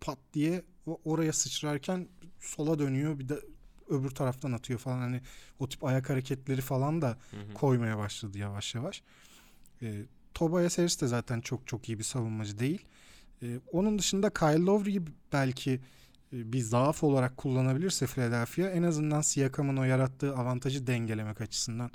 pat 0.00 0.18
diye 0.34 0.62
oraya 1.04 1.32
sıçrarken 1.32 2.08
sola 2.40 2.78
dönüyor 2.78 3.18
bir 3.18 3.28
de 3.28 3.40
öbür 3.88 4.10
taraftan 4.10 4.52
atıyor 4.52 4.78
falan. 4.78 4.98
Hani 4.98 5.20
o 5.58 5.68
tip 5.68 5.84
ayak 5.84 6.10
hareketleri 6.10 6.60
falan 6.60 7.02
da 7.02 7.08
Hı 7.30 7.36
hı. 7.36 7.54
koymaya 7.54 7.98
başladı 7.98 8.38
yavaş 8.38 8.74
yavaş. 8.74 9.02
E, 9.82 10.02
Tobias 10.34 10.78
Harris 10.78 11.00
de 11.00 11.06
zaten 11.06 11.40
çok 11.40 11.66
çok 11.66 11.88
iyi 11.88 11.98
bir 11.98 12.04
savunmacı 12.04 12.58
değil. 12.58 12.84
E, 13.42 13.60
onun 13.72 13.98
dışında 13.98 14.30
Kyle 14.30 14.64
Lowry'i 14.64 15.02
belki 15.32 15.80
e, 16.32 16.52
bir 16.52 16.60
zaaf 16.60 17.04
olarak 17.04 17.36
kullanabilirse 17.36 18.06
Philadelphia 18.06 18.68
en 18.68 18.82
azından 18.82 19.20
Siakam'ın 19.20 19.76
o 19.76 19.84
yarattığı 19.84 20.36
avantajı 20.36 20.86
dengelemek 20.86 21.40
açısından 21.40 21.90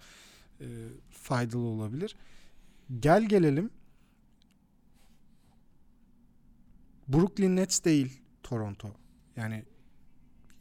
e, 0.62 0.66
faydalı 1.12 1.62
olabilir. 1.62 2.16
Gel 3.00 3.26
gelelim 3.26 3.70
Brooklyn 7.08 7.56
Nets 7.56 7.84
değil 7.84 8.22
Toronto. 8.44 8.90
Yani 9.36 9.66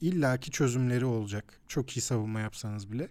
illaki 0.00 0.50
çözümleri 0.50 1.04
olacak. 1.04 1.60
Çok 1.68 1.96
iyi 1.96 2.00
savunma 2.00 2.40
yapsanız 2.40 2.92
bile. 2.92 3.08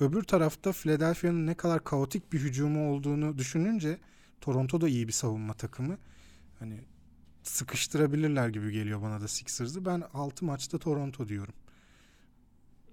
Öbür 0.00 0.22
tarafta 0.22 0.72
Philadelphia'nın 0.72 1.46
ne 1.46 1.54
kadar 1.54 1.84
kaotik 1.84 2.32
bir 2.32 2.40
hücumu 2.40 2.92
olduğunu 2.92 3.38
düşününce 3.38 3.98
Toronto 4.40 4.80
da 4.80 4.88
iyi 4.88 5.08
bir 5.08 5.12
savunma 5.12 5.54
takımı. 5.54 5.98
Hani 6.58 6.80
sıkıştırabilirler 7.42 8.48
gibi 8.48 8.72
geliyor 8.72 9.02
bana 9.02 9.20
da 9.20 9.28
Sixers'ı. 9.28 9.84
Ben 9.84 10.02
6 10.14 10.44
maçta 10.44 10.78
Toronto 10.78 11.28
diyorum. 11.28 11.54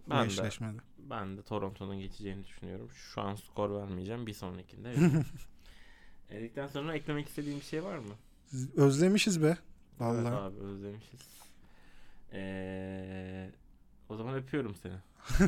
Bu 0.07 0.11
Ben 0.11 0.23
de, 0.23 0.25
eşleşmede. 0.27 0.77
ben 1.09 1.37
de 1.37 1.41
Toronto'nun 1.41 1.99
geçeceğini 1.99 2.43
düşünüyorum. 2.43 2.89
Şu 2.93 3.21
an 3.21 3.35
skor 3.35 3.69
vermeyeceğim. 3.81 4.27
Bir 4.27 4.33
sonrakinde. 4.33 4.95
Dedikten 6.29 6.67
sonra 6.67 6.95
eklemek 6.95 7.27
istediğim 7.27 7.59
bir 7.59 7.65
şey 7.65 7.83
var 7.83 7.97
mı? 7.97 8.13
Özlemişiz 8.75 9.41
be. 9.43 9.45
Evet 9.47 9.59
Vallahi. 9.99 10.35
abi 10.35 10.59
özlemişiz. 10.59 11.19
Ee, 12.33 13.51
o 14.09 14.15
zaman 14.15 14.35
öpüyorum 14.35 14.75
seni. 14.75 14.93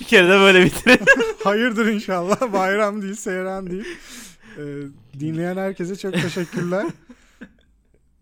bir 0.00 0.04
kere 0.04 0.28
de 0.28 0.38
böyle 0.40 0.64
bitirelim. 0.64 1.06
Hayırdır 1.44 1.86
inşallah. 1.86 2.52
Bayram 2.52 3.02
değil, 3.02 3.14
seyran 3.14 3.70
değil. 3.70 3.84
Ee, 4.58 4.62
dinleyen 5.20 5.56
herkese 5.56 5.96
çok 5.96 6.14
teşekkürler. 6.14 6.86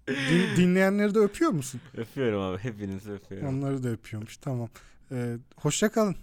Din- 0.09 0.57
dinleyenleri 0.57 1.15
de 1.15 1.19
öpüyor 1.19 1.51
musun? 1.51 1.81
öpüyorum 1.97 2.41
abi. 2.41 2.59
Hepinizi 2.59 3.13
öpüyorum. 3.13 3.49
Onları 3.49 3.83
da 3.83 3.89
öpüyormuş. 3.89 4.37
Tamam. 4.37 4.69
Ee, 5.13 5.37
hoşça 5.57 5.89
kalın. 5.89 6.17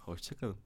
Hoşçakalın. 0.00 0.56